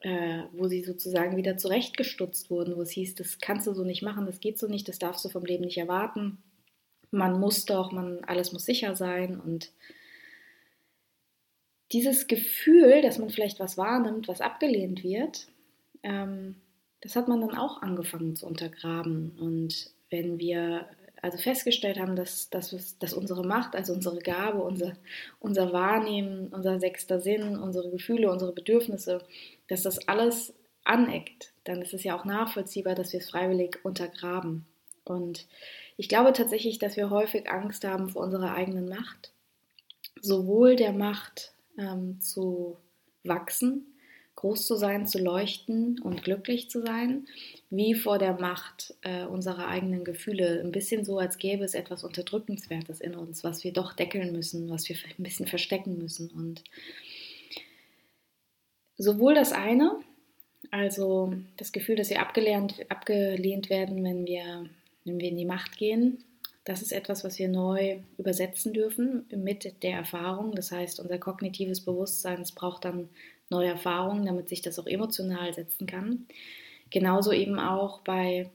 äh, 0.01 0.43
wo 0.53 0.67
sie 0.67 0.83
sozusagen 0.83 1.37
wieder 1.37 1.57
zurechtgestutzt 1.57 2.49
wurden, 2.49 2.75
wo 2.75 2.81
es 2.81 2.91
hieß, 2.91 3.15
das 3.15 3.39
kannst 3.39 3.67
du 3.67 3.73
so 3.73 3.83
nicht 3.83 4.01
machen, 4.01 4.25
das 4.25 4.39
geht 4.39 4.59
so 4.59 4.67
nicht, 4.67 4.87
das 4.87 4.99
darfst 4.99 5.23
du 5.25 5.29
vom 5.29 5.45
Leben 5.45 5.65
nicht 5.65 5.77
erwarten. 5.77 6.37
Man 7.11 7.39
muss 7.39 7.65
doch, 7.65 7.91
man, 7.91 8.23
alles 8.25 8.51
muss 8.51 8.65
sicher 8.65 8.95
sein 8.95 9.39
und 9.39 9.71
dieses 11.91 12.27
Gefühl, 12.27 13.01
dass 13.01 13.17
man 13.17 13.29
vielleicht 13.29 13.59
was 13.59 13.77
wahrnimmt, 13.77 14.27
was 14.27 14.41
abgelehnt 14.41 15.03
wird, 15.03 15.47
ähm, 16.03 16.55
das 17.01 17.15
hat 17.15 17.27
man 17.27 17.41
dann 17.41 17.55
auch 17.55 17.81
angefangen 17.81 18.35
zu 18.35 18.45
untergraben. 18.45 19.37
Und 19.39 19.91
wenn 20.09 20.39
wir 20.39 20.87
also 21.21 21.37
festgestellt 21.37 21.99
haben, 21.99 22.15
dass, 22.15 22.49
dass, 22.49 22.97
dass 22.99 23.13
unsere 23.13 23.45
Macht, 23.45 23.75
also 23.75 23.93
unsere 23.93 24.19
Gabe, 24.19 24.61
unser, 24.61 24.93
unser 25.39 25.73
Wahrnehmen, 25.73 26.47
unser 26.49 26.79
sechster 26.79 27.19
Sinn, 27.19 27.57
unsere 27.57 27.89
Gefühle, 27.89 28.31
unsere 28.31 28.53
Bedürfnisse, 28.53 29.23
dass 29.67 29.83
das 29.83 30.07
alles 30.07 30.53
aneckt, 30.83 31.53
dann 31.63 31.81
ist 31.81 31.93
es 31.93 32.03
ja 32.03 32.17
auch 32.17 32.25
nachvollziehbar, 32.25 32.95
dass 32.95 33.13
wir 33.13 33.19
es 33.19 33.29
freiwillig 33.29 33.79
untergraben. 33.83 34.65
Und 35.03 35.47
ich 35.97 36.09
glaube 36.09 36.33
tatsächlich, 36.33 36.79
dass 36.79 36.97
wir 36.97 37.09
häufig 37.09 37.49
Angst 37.49 37.83
haben 37.83 38.09
vor 38.09 38.23
unserer 38.23 38.53
eigenen 38.53 38.87
Macht. 38.87 39.31
Sowohl 40.21 40.75
der 40.75 40.93
Macht 40.93 41.53
ähm, 41.77 42.19
zu 42.21 42.77
wachsen, 43.23 43.85
groß 44.35 44.67
zu 44.67 44.75
sein, 44.75 45.07
zu 45.07 45.19
leuchten 45.19 45.99
und 45.99 46.23
glücklich 46.23 46.69
zu 46.69 46.81
sein, 46.81 47.27
wie 47.69 47.95
vor 47.95 48.19
der 48.19 48.39
Macht 48.39 48.95
äh, 49.01 49.25
unserer 49.25 49.67
eigenen 49.67 50.03
Gefühle. 50.03 50.61
Ein 50.61 50.71
bisschen 50.71 51.05
so, 51.05 51.17
als 51.17 51.37
gäbe 51.37 51.63
es 51.63 51.73
etwas 51.73 52.03
Unterdrückenswertes 52.03 53.01
in 53.01 53.15
uns, 53.15 53.43
was 53.43 53.63
wir 53.63 53.73
doch 53.73 53.93
deckeln 53.93 54.31
müssen, 54.31 54.69
was 54.69 54.87
wir 54.89 54.95
ein 55.17 55.23
bisschen 55.23 55.47
verstecken 55.47 55.97
müssen. 55.97 56.29
Und 56.29 56.63
sowohl 58.97 59.33
das 59.33 59.53
eine, 59.53 59.99
also 60.71 61.33
das 61.57 61.71
Gefühl, 61.71 61.95
dass 61.95 62.09
wir 62.09 62.21
abgelehnt, 62.21 62.85
abgelehnt 62.89 63.69
werden, 63.69 64.03
wenn 64.03 64.25
wir, 64.25 64.69
wenn 65.03 65.19
wir 65.19 65.29
in 65.29 65.37
die 65.37 65.45
Macht 65.45 65.77
gehen, 65.77 66.23
das 66.67 66.81
ist 66.81 66.91
etwas, 66.91 67.23
was 67.23 67.39
wir 67.39 67.47
neu 67.47 67.99
übersetzen 68.17 68.73
dürfen 68.73 69.25
mit 69.33 69.81
der 69.83 69.93
Erfahrung. 69.93 70.53
Das 70.53 70.73
heißt, 70.73 70.99
unser 70.99 71.17
kognitives 71.17 71.79
Bewusstsein 71.79 72.43
braucht 72.55 72.83
dann 72.83 73.07
neue 73.49 73.69
Erfahrungen, 73.69 74.25
damit 74.25 74.49
sich 74.49 74.61
das 74.61 74.77
auch 74.77 74.85
emotional 74.85 75.53
setzen 75.53 75.87
kann. 75.87 76.27
Genauso 76.89 77.31
eben 77.31 77.57
auch 77.57 78.01
bei, 78.01 78.51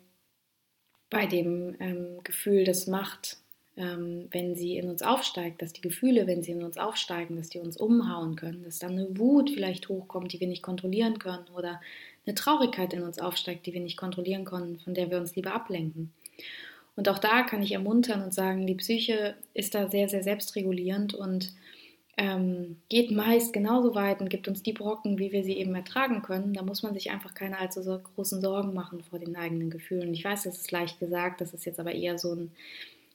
bei 1.09 1.25
dem 1.25 1.75
ähm, 1.81 2.19
Gefühl 2.23 2.65
des 2.65 2.87
Macht, 2.87 3.39
ähm, 3.79 4.29
wenn 4.31 4.57
sie 4.57 4.77
in 4.77 4.91
uns 4.91 5.01
aufsteigt, 5.01 5.63
dass 5.63 5.73
die 5.73 5.81
Gefühle, 5.81 6.27
wenn 6.27 6.43
sie 6.43 6.53
in 6.53 6.65
uns 6.65 6.77
aufsteigen, 6.77 7.37
dass 7.37 7.49
die 7.49 7.61
uns 7.61 7.79
umhauen 7.79 8.37
können, 8.37 8.63
dass 8.65 8.79
dann 8.79 8.93
eine 8.93 9.19
Wut 9.19 9.49
vielleicht 9.49 9.89
hochkommt, 9.89 10.35
die 10.35 10.41
wir 10.41 10.49
nicht 10.49 10.63
kontrollieren 10.63 11.19
können 11.19 11.47
oder 11.57 11.81
eine 12.27 12.35
Traurigkeit 12.35 12.93
in 12.93 13.05
uns 13.05 13.19
aufsteigt, 13.19 13.65
die 13.65 13.73
wir 13.73 13.81
nicht 13.81 13.97
kontrollieren 13.97 14.45
können, 14.45 14.79
von 14.81 14.93
der 14.93 15.11
wir 15.11 15.17
uns 15.17 15.35
lieber 15.35 15.55
ablenken. 15.55 16.13
Und 16.97 17.09
auch 17.09 17.19
da 17.19 17.43
kann 17.43 17.63
ich 17.63 17.73
ermuntern 17.73 18.23
und 18.23 18.35
sagen, 18.35 18.67
die 18.67 18.75
Psyche 18.75 19.35
ist 19.55 19.75
da 19.75 19.89
sehr, 19.89 20.09
sehr 20.09 20.23
selbstregulierend 20.23 21.15
und 21.15 21.55
ähm, 22.19 22.77
geht 22.91 23.11
meist 23.11 23.55
genauso 23.55 23.95
weit 23.95 24.21
und 24.21 24.29
gibt 24.29 24.47
uns 24.47 24.63
die 24.63 24.75
Brocken, 24.75 25.19
wie 25.19 25.33
wir 25.33 25.45
sie 25.45 25.57
eben 25.57 25.75
ertragen 25.75 26.21
können. 26.21 26.53
Da 26.53 26.63
muss 26.63 26.83
man 26.83 26.93
sich 26.93 27.11
einfach 27.11 27.33
keine 27.33 27.59
allzu 27.59 27.81
großen 27.83 28.43
Sorgen 28.43 28.75
machen 28.75 29.03
vor 29.03 29.19
den 29.19 29.37
eigenen 29.37 29.71
Gefühlen. 29.71 30.13
Ich 30.13 30.25
weiß, 30.25 30.43
das 30.43 30.59
ist 30.59 30.71
leicht 30.71 31.01
gesagt, 31.01 31.41
das 31.41 31.55
ist 31.55 31.65
jetzt 31.65 31.81
aber 31.81 31.93
eher 31.93 32.19
so 32.19 32.35
ein, 32.35 32.53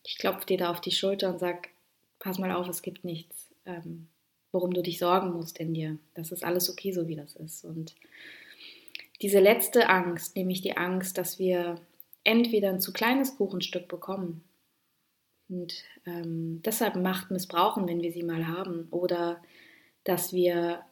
ich 0.04 0.18
klopfe 0.18 0.48
dir 0.48 0.58
da 0.58 0.72
auf 0.72 0.82
die 0.82 0.92
Schulter 0.92 1.30
und 1.30 1.40
sage, 1.40 1.70
pass 2.20 2.40
mal 2.40 2.52
auf, 2.52 2.68
es 2.68 2.82
gibt 2.82 3.04
nichts, 3.04 3.50
ähm, 3.68 4.08
worum 4.52 4.74
du 4.74 4.82
dich 4.82 4.98
sorgen 4.98 5.32
musst 5.34 5.60
in 5.60 5.76
dir. 5.76 6.00
Das 6.16 6.32
ist 6.32 6.44
alles 6.44 6.68
okay, 6.70 6.92
so 6.92 7.08
wie 7.08 7.16
das 7.16 7.36
ist. 7.36 7.66
Und 7.66 7.94
diese 9.22 9.40
letzte 9.40 9.90
Angst, 9.90 10.36
nämlich 10.36 10.62
die 10.62 10.76
Angst, 10.76 11.20
dass 11.20 11.38
wir 11.38 11.76
entweder 12.28 12.70
ein 12.70 12.82
zu 12.82 12.92
kleines 12.92 13.38
Kuchenstück 13.38 13.88
bekommen. 13.88 14.44
Und 15.50 15.84
ähm, 16.06 16.62
deshalb 16.64 16.98
Macht 16.98 17.32
missbrauchen, 17.32 17.88
wenn 17.88 18.02
wir 18.02 18.12
sie 18.12 18.24
mal 18.24 18.48
haben, 18.48 18.90
oder 18.92 19.42
dass 20.04 20.34
wir, 20.34 20.84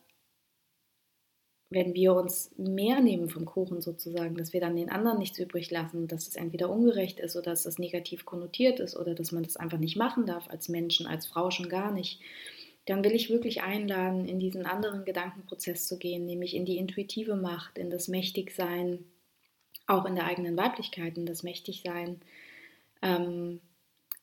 wenn 1.70 1.94
wir 1.94 2.14
uns 2.14 2.52
mehr 2.58 3.02
nehmen 3.02 3.28
vom 3.28 3.44
Kuchen 3.44 3.82
sozusagen, 3.82 4.36
dass 4.36 4.54
wir 4.54 4.62
dann 4.62 4.78
den 4.78 4.90
anderen 4.90 5.20
nichts 5.20 5.38
übrig 5.38 5.72
lassen, 5.72 6.08
dass 6.08 6.28
es 6.28 6.38
entweder 6.38 6.70
ungerecht 6.70 7.20
ist 7.20 7.36
oder 7.36 7.52
dass 7.52 7.66
es 7.66 7.80
negativ 7.80 8.24
konnotiert 8.24 8.80
ist 8.80 8.96
oder 8.96 9.14
dass 9.14 9.34
man 9.34 9.44
das 9.44 9.58
einfach 9.58 9.78
nicht 9.78 9.98
machen 9.98 10.26
darf 10.26 10.50
als 10.50 10.70
Menschen, 10.70 11.06
als 11.06 11.28
Frau 11.28 11.52
schon 11.52 11.68
gar 11.68 11.92
nicht, 11.92 12.22
dann 12.86 13.04
will 13.04 13.12
ich 13.12 13.30
wirklich 13.30 13.62
einladen, 13.62 14.26
in 14.26 14.40
diesen 14.40 14.66
anderen 14.66 15.04
Gedankenprozess 15.04 15.86
zu 15.86 15.98
gehen, 15.98 16.26
nämlich 16.26 16.56
in 16.56 16.66
die 16.66 16.78
intuitive 16.78 17.36
Macht, 17.36 17.78
in 17.78 17.90
das 17.90 18.08
Mächtigsein, 18.08 19.04
auch 19.88 20.06
in 20.06 20.16
der 20.16 20.26
eigenen 20.26 20.58
Weiblichkeit, 20.58 21.18
in 21.18 21.26
das 21.26 21.44
Mächtigsein, 21.44 22.22
ähm, 23.02 23.62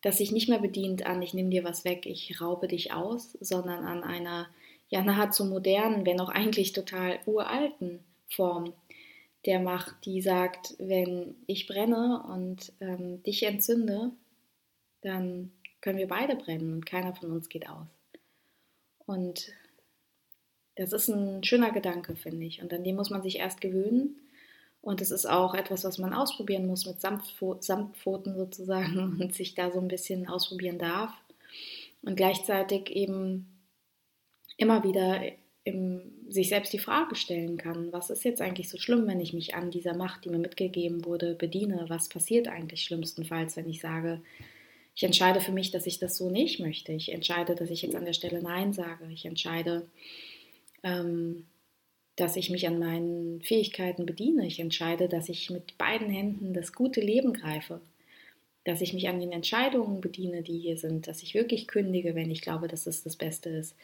das 0.02 0.18
sich 0.18 0.32
nicht 0.32 0.48
mehr 0.48 0.58
bedient 0.58 1.06
an, 1.06 1.22
ich 1.22 1.34
nehme 1.34 1.50
dir 1.50 1.64
was 1.64 1.84
weg, 1.84 2.06
ich 2.06 2.40
raube 2.40 2.66
dich 2.66 2.92
aus, 2.92 3.32
sondern 3.40 3.84
an 3.84 4.02
einer 4.02 4.48
ja 4.88 5.02
nahezu 5.02 5.44
modernen, 5.44 6.04
wenn 6.04 6.20
auch 6.20 6.28
eigentlich 6.28 6.72
total 6.72 7.20
uralten 7.24 8.00
Form 8.28 8.74
der 9.46 9.60
Macht, 9.60 10.04
die 10.04 10.20
sagt, 10.20 10.74
wenn 10.78 11.36
ich 11.46 11.66
brenne 11.66 12.22
und 12.28 12.72
ähm, 12.80 13.22
dich 13.22 13.42
entzünde, 13.44 14.12
dann 15.00 15.52
können 15.80 15.98
wir 15.98 16.08
beide 16.08 16.36
brennen 16.36 16.72
und 16.74 16.86
keiner 16.86 17.14
von 17.14 17.32
uns 17.32 17.48
geht 17.48 17.68
aus. 17.68 17.86
Und 19.06 19.52
das 20.76 20.92
ist 20.92 21.08
ein 21.08 21.42
schöner 21.44 21.72
Gedanke, 21.72 22.16
finde 22.16 22.46
ich. 22.46 22.62
Und 22.62 22.72
an 22.72 22.84
dem 22.84 22.96
muss 22.96 23.10
man 23.10 23.22
sich 23.22 23.38
erst 23.38 23.60
gewöhnen. 23.60 24.16
Und 24.82 25.00
es 25.00 25.12
ist 25.12 25.26
auch 25.26 25.54
etwas, 25.54 25.84
was 25.84 25.98
man 25.98 26.12
ausprobieren 26.12 26.66
muss 26.66 26.86
mit 26.86 27.00
Samtpfoten 27.00 28.36
sozusagen 28.36 29.16
und 29.20 29.34
sich 29.34 29.54
da 29.54 29.70
so 29.70 29.80
ein 29.80 29.88
bisschen 29.88 30.28
ausprobieren 30.28 30.78
darf. 30.78 31.12
Und 32.02 32.16
gleichzeitig 32.16 32.90
eben 32.90 33.46
immer 34.56 34.82
wieder 34.82 35.22
im, 35.64 36.02
sich 36.28 36.48
selbst 36.48 36.72
die 36.72 36.80
Frage 36.80 37.14
stellen 37.14 37.56
kann, 37.56 37.92
was 37.92 38.10
ist 38.10 38.24
jetzt 38.24 38.42
eigentlich 38.42 38.68
so 38.68 38.78
schlimm, 38.78 39.06
wenn 39.06 39.20
ich 39.20 39.32
mich 39.32 39.54
an 39.54 39.70
dieser 39.70 39.96
Macht, 39.96 40.24
die 40.24 40.30
mir 40.30 40.38
mitgegeben 40.38 41.04
wurde, 41.04 41.34
bediene? 41.36 41.84
Was 41.88 42.08
passiert 42.08 42.48
eigentlich 42.48 42.82
schlimmstenfalls, 42.82 43.56
wenn 43.56 43.68
ich 43.68 43.80
sage, 43.80 44.20
ich 44.94 45.04
entscheide 45.04 45.40
für 45.40 45.52
mich, 45.52 45.70
dass 45.70 45.86
ich 45.86 46.00
das 46.00 46.16
so 46.16 46.28
nicht 46.28 46.60
möchte. 46.60 46.92
Ich 46.92 47.12
entscheide, 47.12 47.54
dass 47.54 47.70
ich 47.70 47.82
jetzt 47.82 47.94
an 47.94 48.04
der 48.04 48.12
Stelle 48.12 48.42
Nein 48.42 48.72
sage. 48.72 49.08
Ich 49.10 49.24
entscheide, 49.24 49.86
ähm, 50.82 51.46
dass 52.16 52.36
ich 52.36 52.50
mich 52.50 52.66
an 52.66 52.78
meinen 52.78 53.40
Fähigkeiten 53.42 54.06
bediene. 54.06 54.46
Ich 54.46 54.60
entscheide, 54.60 55.08
dass 55.08 55.28
ich 55.28 55.50
mit 55.50 55.78
beiden 55.78 56.10
Händen 56.10 56.52
das 56.52 56.72
gute 56.72 57.00
Leben 57.00 57.32
greife. 57.32 57.80
Dass 58.64 58.80
ich 58.80 58.92
mich 58.92 59.08
an 59.08 59.18
den 59.18 59.32
Entscheidungen 59.32 60.00
bediene, 60.00 60.42
die 60.42 60.58
hier 60.58 60.76
sind. 60.76 61.08
Dass 61.08 61.22
ich 61.22 61.34
wirklich 61.34 61.66
kündige, 61.66 62.14
wenn 62.14 62.30
ich 62.30 62.42
glaube, 62.42 62.68
dass 62.68 62.86
es 62.86 63.02
das 63.02 63.16
Beste 63.16 63.48
ist. 63.50 63.74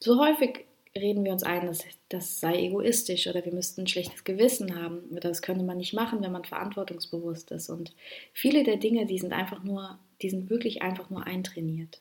So 0.00 0.18
häufig 0.18 0.64
reden 0.96 1.24
wir 1.24 1.32
uns 1.32 1.42
ein, 1.42 1.66
dass 1.66 1.84
das 2.08 2.40
sei 2.40 2.64
egoistisch 2.64 3.26
oder 3.26 3.44
wir 3.44 3.52
müssten 3.52 3.82
ein 3.82 3.86
schlechtes 3.86 4.24
Gewissen 4.24 4.74
haben 4.80 5.00
oder 5.10 5.28
das 5.28 5.42
könnte 5.42 5.64
man 5.64 5.76
nicht 5.76 5.92
machen, 5.92 6.22
wenn 6.22 6.32
man 6.32 6.44
verantwortungsbewusst 6.44 7.50
ist. 7.50 7.68
Und 7.68 7.94
viele 8.32 8.64
der 8.64 8.76
Dinge, 8.76 9.06
die 9.06 9.18
sind 9.18 9.32
einfach 9.32 9.62
nur, 9.62 9.98
die 10.22 10.30
sind 10.30 10.50
wirklich 10.50 10.82
einfach 10.82 11.10
nur 11.10 11.26
eintrainiert. 11.26 12.00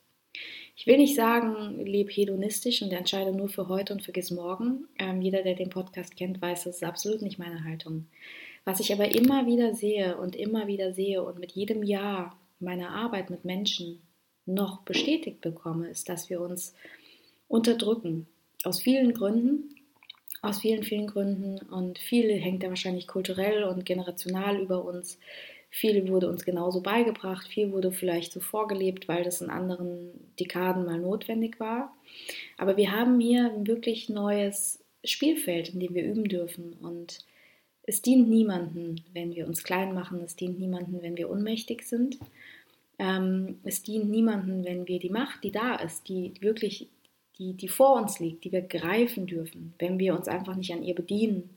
Ich 0.77 0.88
will 0.88 0.98
nicht 0.98 1.15
sagen, 1.15 1.86
lebe 1.86 2.12
hedonistisch 2.12 2.82
und 2.82 2.91
entscheide 2.91 3.32
nur 3.32 3.48
für 3.48 3.70
heute 3.70 3.94
und 3.94 4.03
vergiss 4.03 4.29
morgen. 4.29 4.88
Ähm, 5.00 5.22
jeder, 5.22 5.41
der 5.41 5.55
den 5.55 5.70
Podcast 5.70 6.17
kennt, 6.17 6.41
weiß, 6.41 6.65
das 6.65 6.75
ist 6.77 6.84
absolut 6.84 7.22
nicht 7.22 7.39
meine 7.39 7.63
Haltung. 7.63 8.08
Was 8.65 8.82
ich 8.82 8.91
aber 8.91 9.15
immer 9.15 9.46
wieder 9.46 9.74
sehe 9.74 10.17
und 10.17 10.36
immer 10.36 10.67
wieder 10.67 10.94
sehe 10.94 11.24
und 11.24 11.39
mit 11.39 11.53
jedem 11.53 11.82
Jahr 11.82 12.38
meiner 12.60 12.89
Arbeit 12.89 13.29
mit 13.29 13.46
Menschen 13.46 14.01
noch 14.46 14.82
bestätigt 14.82 15.39
bekomme, 15.39 15.88
ist, 15.88 16.10
dass 16.10 16.29
wir 16.29 16.41
uns 16.41 16.75
unterdrücken. 17.48 18.27
Aus 18.63 18.82
vielen 18.82 19.13
Gründen, 19.13 19.75
aus 20.41 20.60
vielen, 20.60 20.84
vielen 20.84 21.08
Gründen. 21.08 21.60
Und 21.70 22.00
viel 22.00 22.32
hängt 22.34 22.63
ja 22.63 22.70
wahrscheinlich 22.70 23.08
kulturell 23.08 23.63
und 23.63 23.86
generational 23.86 24.60
über 24.60 24.84
uns. 24.84 25.20
Viel 25.77 26.08
wurde 26.08 26.29
uns 26.29 26.46
genauso 26.46 26.79
beigebracht, 26.79 27.50
viel 27.50 27.74
wurde 27.74 27.91
vielleicht 27.91 28.32
so 28.32 28.39
vorgelebt, 28.39 29.10
weil 29.10 29.25
das 29.25 29.41
in 29.41 29.50
anderen 29.50 30.10
Dekaden 30.39 30.86
mal 30.86 30.98
notwendig 30.98 31.60
war. 31.60 31.94
Aber 32.58 32.77
wir 32.77 32.94
haben 32.94 33.20
hier 33.20 33.51
ein 33.51 33.67
wirklich 33.67 34.08
neues 34.08 34.82
Spielfeld, 35.03 35.74
in 35.74 35.82
dem 35.82 35.94
wir 35.94 36.05
üben 36.05 36.29
dürfen. 36.29 36.77
Und 36.82 37.25
es 37.84 38.01
dient 38.01 38.29
niemanden, 38.29 39.03
wenn 39.12 39.36
wir 39.36 39.48
uns 39.48 39.65
klein 39.65 39.94
machen. 39.94 40.22
Es 40.24 40.38
dient 40.38 40.62
niemanden, 40.62 41.01
wenn 41.01 41.17
wir 41.17 41.29
ohnmächtig 41.29 41.84
sind. 41.84 42.20
Ähm, 42.98 43.60
es 43.65 43.84
dient 43.84 44.10
niemanden, 44.10 44.63
wenn 44.63 44.88
wir 44.88 45.00
die 45.00 45.10
Macht, 45.10 45.44
die 45.44 45.51
da 45.51 45.75
ist, 45.75 46.08
die 46.08 46.36
wirklich, 46.39 46.88
die, 47.38 47.51
die 47.51 47.67
vor 47.67 48.01
uns 48.01 48.22
liegt, 48.22 48.46
die 48.46 48.53
wir 48.53 48.62
greifen 48.62 49.27
dürfen, 49.27 49.74
wenn 49.79 50.00
wir 50.00 50.15
uns 50.15 50.29
einfach 50.29 50.55
nicht 50.55 50.72
an 50.72 50.84
ihr 50.84 50.96
bedienen, 50.96 51.50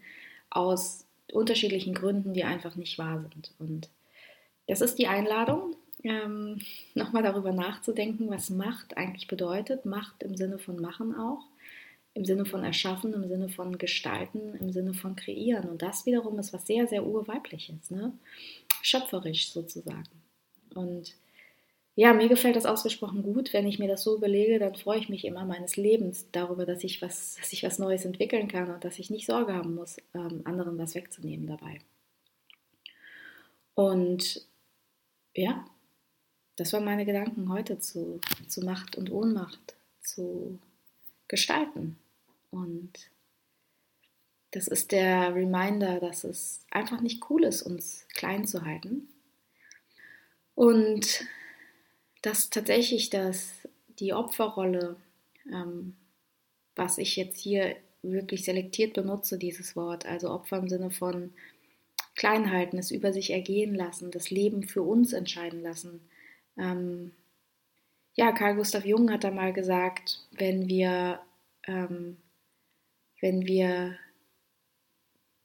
aus 0.51 1.05
unterschiedlichen 1.33 1.95
Gründen, 1.95 2.35
die 2.35 2.43
einfach 2.43 2.75
nicht 2.75 2.99
wahr 2.99 3.25
sind. 3.33 3.53
Und 3.61 3.89
das 4.69 4.81
ist 4.81 4.99
die 4.99 5.09
Einladung, 5.09 5.75
ähm, 6.05 6.61
nochmal 6.95 7.23
darüber 7.23 7.53
nachzudenken, 7.53 8.31
was 8.31 8.51
Macht 8.51 8.97
eigentlich 8.97 9.27
bedeutet. 9.27 9.85
Macht 9.85 10.23
im 10.23 10.37
Sinne 10.37 10.59
von 10.59 10.81
Machen 10.81 11.15
auch, 11.17 11.45
im 12.15 12.25
Sinne 12.25 12.45
von 12.45 12.63
Erschaffen, 12.63 13.13
im 13.15 13.27
Sinne 13.29 13.49
von 13.49 13.79
Gestalten, 13.79 14.55
im 14.61 14.71
Sinne 14.71 14.95
von 14.95 15.17
Kreieren. 15.17 15.69
Und 15.69 15.83
das 15.83 16.07
wiederum 16.07 16.39
ist 16.39 16.53
was 16.53 16.67
sehr, 16.67 16.87
sehr 16.87 17.05
urweibliches, 17.05 17.91
ne? 17.91 18.13
schöpferisch 18.83 19.51
sozusagen. 19.51 20.09
Und 20.75 21.15
ja, 21.97 22.13
mir 22.13 22.29
gefällt 22.29 22.55
das 22.55 22.67
ausgesprochen 22.67 23.25
gut. 23.25 23.53
Wenn 23.53 23.67
ich 23.67 23.81
mir 23.81 23.89
das 23.89 24.05
so 24.05 24.15
überlege, 24.17 24.61
dann 24.61 24.77
freue 24.77 25.01
ich 25.01 25.09
mich 25.09 25.25
immer 25.25 25.45
meines 25.45 25.77
Lebens 25.77 26.27
darüber, 26.31 26.65
dass 26.65 26.85
ich 26.85 27.03
was, 27.03 27.35
dass 27.41 27.53
ich 27.53 27.65
was 27.65 27.81
Neues 27.81 28.05
entwickeln 28.05 28.47
kann 28.47 28.71
und 28.71 28.85
dass 28.85 29.01
ich 29.01 29.11
nicht 29.11 29.27
Sorge 29.27 29.53
haben 29.53 29.75
muss, 29.75 29.97
ähm, 30.15 30.43
anderen 30.45 30.79
was 30.79 30.95
wegzunehmen 30.95 31.49
dabei. 31.49 31.81
Und 33.75 34.48
ja, 35.35 35.65
das 36.57 36.73
waren 36.73 36.85
meine 36.85 37.05
Gedanken 37.05 37.49
heute 37.51 37.79
zu, 37.79 38.21
zu 38.49 38.63
Macht 38.63 38.97
und 38.97 39.11
Ohnmacht, 39.11 39.77
zu 40.03 40.59
gestalten. 41.29 41.99
Und 42.51 42.93
das 44.51 44.67
ist 44.67 44.93
der 44.93 45.35
Reminder, 45.35 46.01
dass 46.01 46.25
es 46.25 46.65
einfach 46.71 47.01
nicht 47.01 47.31
cool 47.31 47.45
ist, 47.45 47.63
uns 47.63 48.07
klein 48.15 48.47
zu 48.47 48.65
halten. 48.65 49.09
Und 50.55 51.25
dass 52.23 52.51
tatsächlich 52.51 53.11
das, 53.11 53.53
die 54.01 54.13
Opferrolle, 54.13 54.97
ähm, 55.53 55.95
was 56.75 56.99
ich 56.99 57.17
jetzt 57.17 57.39
hier 57.39 57.77
wirklich 58.03 58.45
selektiert 58.45 58.95
benutze, 58.95 59.39
dieses 59.39 59.77
Wort, 59.77 60.07
also 60.07 60.31
Opfer 60.31 60.59
im 60.59 60.69
Sinne 60.69 60.91
von 60.91 61.33
Kleinhalten, 62.19 62.79
es 62.79 62.91
über 62.91 63.13
sich 63.13 63.31
ergehen 63.31 63.77
lassen, 63.77 64.11
das 64.11 64.31
Leben 64.31 64.65
für 64.65 64.83
uns 64.83 65.13
entscheiden 65.13 65.63
lassen. 65.63 66.01
Ähm, 66.59 67.13
ja, 68.15 68.33
Carl 68.33 68.57
Gustav 68.57 68.85
Jung 68.85 69.13
hat 69.13 69.23
da 69.23 69.31
mal 69.31 69.53
gesagt, 69.53 70.27
wenn 70.33 70.69
wir, 70.69 71.21
ähm, 71.69 72.17
wenn 73.21 73.47
wir 73.47 73.97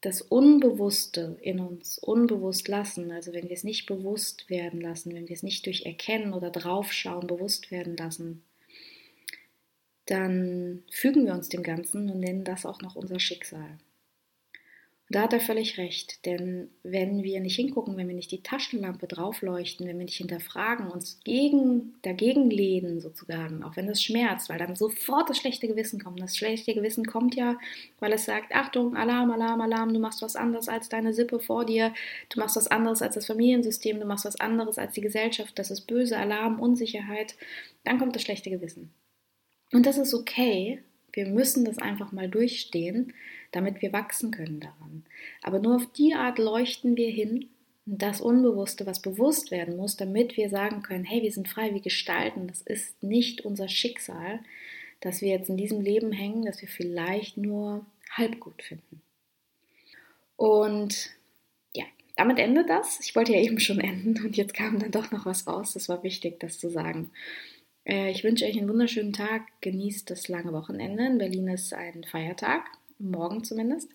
das 0.02 0.24
Unbewusste 0.24 1.38
in 1.42 1.60
uns 1.60 2.00
unbewusst 2.00 2.68
lassen, 2.68 3.12
also 3.12 3.34
wenn 3.34 3.50
wir 3.50 3.56
es 3.56 3.64
nicht 3.64 3.86
bewusst 3.86 4.50
werden 4.50 4.82
lassen, 4.82 5.14
wenn 5.14 5.30
wir 5.30 5.36
es 5.36 5.44
nicht 5.44 5.68
durch 5.68 5.86
Erkennen 5.86 6.34
oder 6.34 6.50
Draufschauen 6.50 7.28
bewusst 7.28 7.70
werden 7.70 7.96
lassen, 7.96 8.44
dann 10.08 10.84
fügen 10.90 11.28
wir 11.28 11.34
uns 11.34 11.50
dem 11.50 11.62
Ganzen 11.62 12.10
und 12.10 12.20
nennen 12.20 12.44
das 12.44 12.66
auch 12.66 12.82
noch 12.82 12.96
unser 12.96 13.20
Schicksal. 13.20 13.78
Da 15.10 15.24
hat 15.24 15.34
er 15.34 15.42
völlig 15.42 15.78
recht, 15.78 16.26
denn 16.26 16.70
wenn 16.82 17.24
wir 17.24 17.42
nicht 17.42 17.58
hingucken, 17.58 17.98
wenn 17.98 18.08
wir 18.08 18.16
nicht 18.16 18.32
die 18.32 18.42
Taschenlampe 18.42 19.06
draufleuchten, 19.06 19.86
wenn 19.86 19.98
wir 19.98 20.06
nicht 20.06 20.18
hinterfragen, 20.18 20.88
uns 20.88 21.20
gegen, 21.26 21.94
dagegen 22.04 22.50
lehnen 22.50 23.02
sozusagen, 23.02 23.64
auch 23.64 23.76
wenn 23.76 23.86
das 23.86 24.02
schmerzt, 24.02 24.48
weil 24.48 24.60
dann 24.60 24.78
sofort 24.78 25.30
das 25.30 25.38
schlechte 25.38 25.68
Gewissen 25.68 26.02
kommt. 26.02 26.22
Das 26.22 26.38
schlechte 26.38 26.74
Gewissen 26.74 27.06
kommt 27.06 27.36
ja, 27.36 27.60
weil 28.00 28.14
es 28.14 28.24
sagt, 28.24 28.56
Achtung, 28.56 28.96
Alarm, 28.96 29.30
Alarm, 29.30 29.60
Alarm, 29.60 29.94
du 29.94 30.00
machst 30.00 30.22
was 30.22 30.38
anderes 30.38 30.70
als 30.70 30.88
deine 30.88 31.14
Sippe 31.14 31.40
vor 31.40 31.66
dir, 31.66 31.94
du 32.30 32.40
machst 32.40 32.56
was 32.56 32.68
anderes 32.68 33.02
als 33.02 33.16
das 33.16 33.28
Familiensystem, 33.28 34.00
du 34.00 34.06
machst 34.06 34.26
was 34.26 34.40
anderes 34.40 34.78
als 34.78 34.94
die 34.94 35.02
Gesellschaft, 35.02 35.60
das 35.60 35.70
ist 35.70 35.82
böse, 35.82 36.18
Alarm, 36.18 36.62
Unsicherheit, 36.62 37.36
dann 37.84 38.00
kommt 38.00 38.16
das 38.16 38.22
schlechte 38.22 38.50
Gewissen. 38.50 38.94
Und 39.74 39.86
das 39.86 39.98
ist 39.98 40.14
okay, 40.14 40.82
wir 41.14 41.28
müssen 41.28 41.64
das 41.66 41.78
einfach 41.78 42.12
mal 42.12 42.28
durchstehen, 42.28 43.14
damit 43.52 43.82
wir 43.82 43.94
wachsen 43.94 44.32
können 44.32 44.60
daran. 44.60 45.06
Aber 45.42 45.60
nur 45.60 45.76
auf 45.78 45.92
die 45.94 46.14
Art 46.14 46.40
leuchten 46.40 46.98
wir 46.98 47.10
hin, 47.10 47.50
das 47.86 48.22
Unbewusste, 48.22 48.86
was 48.86 49.02
bewusst 49.02 49.52
werden 49.52 49.76
muss, 49.76 49.98
damit 49.98 50.38
wir 50.38 50.50
sagen 50.50 50.82
können, 50.84 51.04
hey, 51.04 51.22
wir 51.22 51.32
sind 51.32 51.50
frei, 51.50 51.74
wir 51.74 51.82
gestalten, 51.82 52.48
das 52.48 52.62
ist 52.62 53.04
nicht 53.04 53.42
unser 53.42 53.68
Schicksal, 53.68 54.40
dass 55.02 55.22
wir 55.22 55.30
jetzt 55.30 55.50
in 55.50 55.58
diesem 55.58 55.82
Leben 55.82 56.12
hängen, 56.12 56.46
das 56.46 56.62
wir 56.62 56.70
vielleicht 56.70 57.38
nur 57.38 57.86
halb 58.10 58.40
gut 58.40 58.62
finden. 58.64 59.02
Und 60.38 61.12
ja, 61.76 61.84
damit 62.16 62.40
endet 62.40 62.70
das. 62.70 63.02
Ich 63.02 63.16
wollte 63.16 63.34
ja 63.34 63.42
eben 63.42 63.60
schon 63.60 63.80
enden 63.80 64.26
und 64.26 64.38
jetzt 64.38 64.54
kam 64.54 64.80
dann 64.80 64.92
doch 64.92 65.12
noch 65.12 65.26
was 65.26 65.46
raus. 65.46 65.74
Das 65.74 65.90
war 65.90 66.04
wichtig, 66.04 66.40
das 66.40 66.58
zu 66.58 66.70
sagen. 66.70 67.12
Äh, 67.86 68.12
ich 68.12 68.24
wünsche 68.24 68.46
euch 68.46 68.58
einen 68.58 68.70
wunderschönen 68.70 69.14
Tag. 69.14 69.44
Genießt 69.62 70.10
das 70.10 70.28
lange 70.28 70.54
Wochenende. 70.54 71.06
In 71.06 71.18
Berlin 71.18 71.48
ist 71.50 71.74
ein 71.74 72.04
Feiertag, 72.04 72.66
morgen 73.00 73.44
zumindest. 73.44 73.90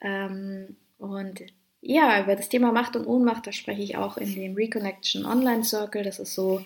Ähm, 0.00 0.76
und 0.98 1.42
ja, 1.80 2.22
über 2.22 2.36
das 2.36 2.48
Thema 2.48 2.72
Macht 2.72 2.96
und 2.96 3.06
Ohnmacht, 3.06 3.46
da 3.46 3.52
spreche 3.52 3.82
ich 3.82 3.96
auch 3.96 4.16
in 4.16 4.34
dem 4.34 4.54
Reconnection 4.54 5.24
Online 5.24 5.64
Circle. 5.64 6.02
Das 6.02 6.18
ist 6.18 6.34
so 6.34 6.64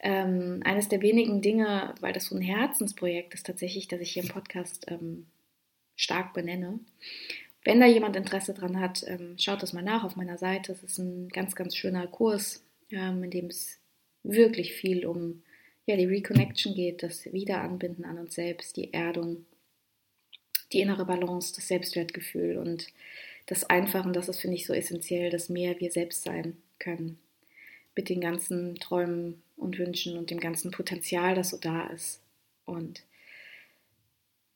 ähm, 0.00 0.60
eines 0.64 0.88
der 0.88 1.02
wenigen 1.02 1.42
Dinge, 1.42 1.94
weil 2.00 2.12
das 2.12 2.26
so 2.26 2.36
ein 2.36 2.42
Herzensprojekt 2.42 3.34
ist 3.34 3.46
tatsächlich, 3.46 3.88
dass 3.88 4.00
ich 4.00 4.12
hier 4.12 4.22
im 4.22 4.28
Podcast 4.28 4.86
ähm, 4.88 5.26
stark 5.96 6.32
benenne. 6.34 6.80
Wenn 7.64 7.80
da 7.80 7.86
jemand 7.86 8.14
Interesse 8.14 8.54
dran 8.54 8.78
hat, 8.78 9.04
schaut 9.38 9.60
das 9.60 9.72
mal 9.72 9.82
nach 9.82 10.04
auf 10.04 10.14
meiner 10.14 10.38
Seite. 10.38 10.70
Es 10.70 10.84
ist 10.84 10.98
ein 10.98 11.28
ganz, 11.30 11.56
ganz 11.56 11.74
schöner 11.74 12.06
Kurs, 12.06 12.62
in 12.90 13.28
dem 13.28 13.46
es 13.46 13.80
wirklich 14.22 14.74
viel 14.74 15.04
um 15.04 15.42
ja, 15.86 15.96
die 15.96 16.04
Reconnection 16.04 16.74
geht, 16.74 17.02
das 17.02 17.32
Wiederanbinden 17.32 18.04
an 18.04 18.18
uns 18.18 18.34
selbst, 18.34 18.76
die 18.76 18.92
Erdung, 18.92 19.46
die 20.72 20.80
innere 20.80 21.04
Balance, 21.04 21.54
das 21.54 21.68
Selbstwertgefühl 21.68 22.58
und 22.58 22.88
das 23.46 23.64
Einfache, 23.64 24.10
das 24.10 24.28
ist, 24.28 24.40
finde 24.40 24.56
ich, 24.56 24.66
so 24.66 24.74
essentiell, 24.74 25.30
dass 25.30 25.48
mehr 25.48 25.78
wir 25.78 25.92
selbst 25.92 26.24
sein 26.24 26.56
können. 26.80 27.18
Mit 27.94 28.08
den 28.08 28.20
ganzen 28.20 28.74
Träumen 28.74 29.42
und 29.56 29.78
Wünschen 29.78 30.18
und 30.18 30.30
dem 30.30 30.40
ganzen 30.40 30.72
Potenzial, 30.72 31.34
das 31.34 31.50
so 31.50 31.56
da 31.56 31.86
ist. 31.86 32.20
Und 32.64 33.02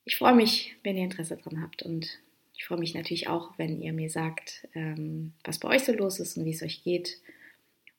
ich 0.04 0.16
freue 0.16 0.34
mich, 0.34 0.74
wenn 0.82 0.96
ihr 0.96 1.04
Interesse 1.04 1.36
dran 1.36 1.62
habt. 1.62 1.82
Und 1.82 2.18
ich 2.56 2.64
freue 2.64 2.78
mich 2.78 2.94
natürlich 2.94 3.28
auch, 3.28 3.56
wenn 3.56 3.80
ihr 3.80 3.92
mir 3.92 4.10
sagt, 4.10 4.68
ähm, 4.74 5.32
was 5.44 5.60
bei 5.60 5.68
euch 5.68 5.84
so 5.84 5.92
los 5.92 6.18
ist 6.18 6.36
und 6.36 6.44
wie 6.44 6.52
es 6.52 6.62
euch 6.62 6.82
geht. 6.82 7.18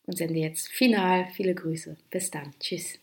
Und 0.06 0.18
sende 0.18 0.40
jetzt 0.40 0.68
final 0.68 1.28
viele 1.36 1.56
Grüße. 1.56 1.96
Bis 2.10 2.30
dann. 2.30 2.54
Tschüss. 2.60 3.00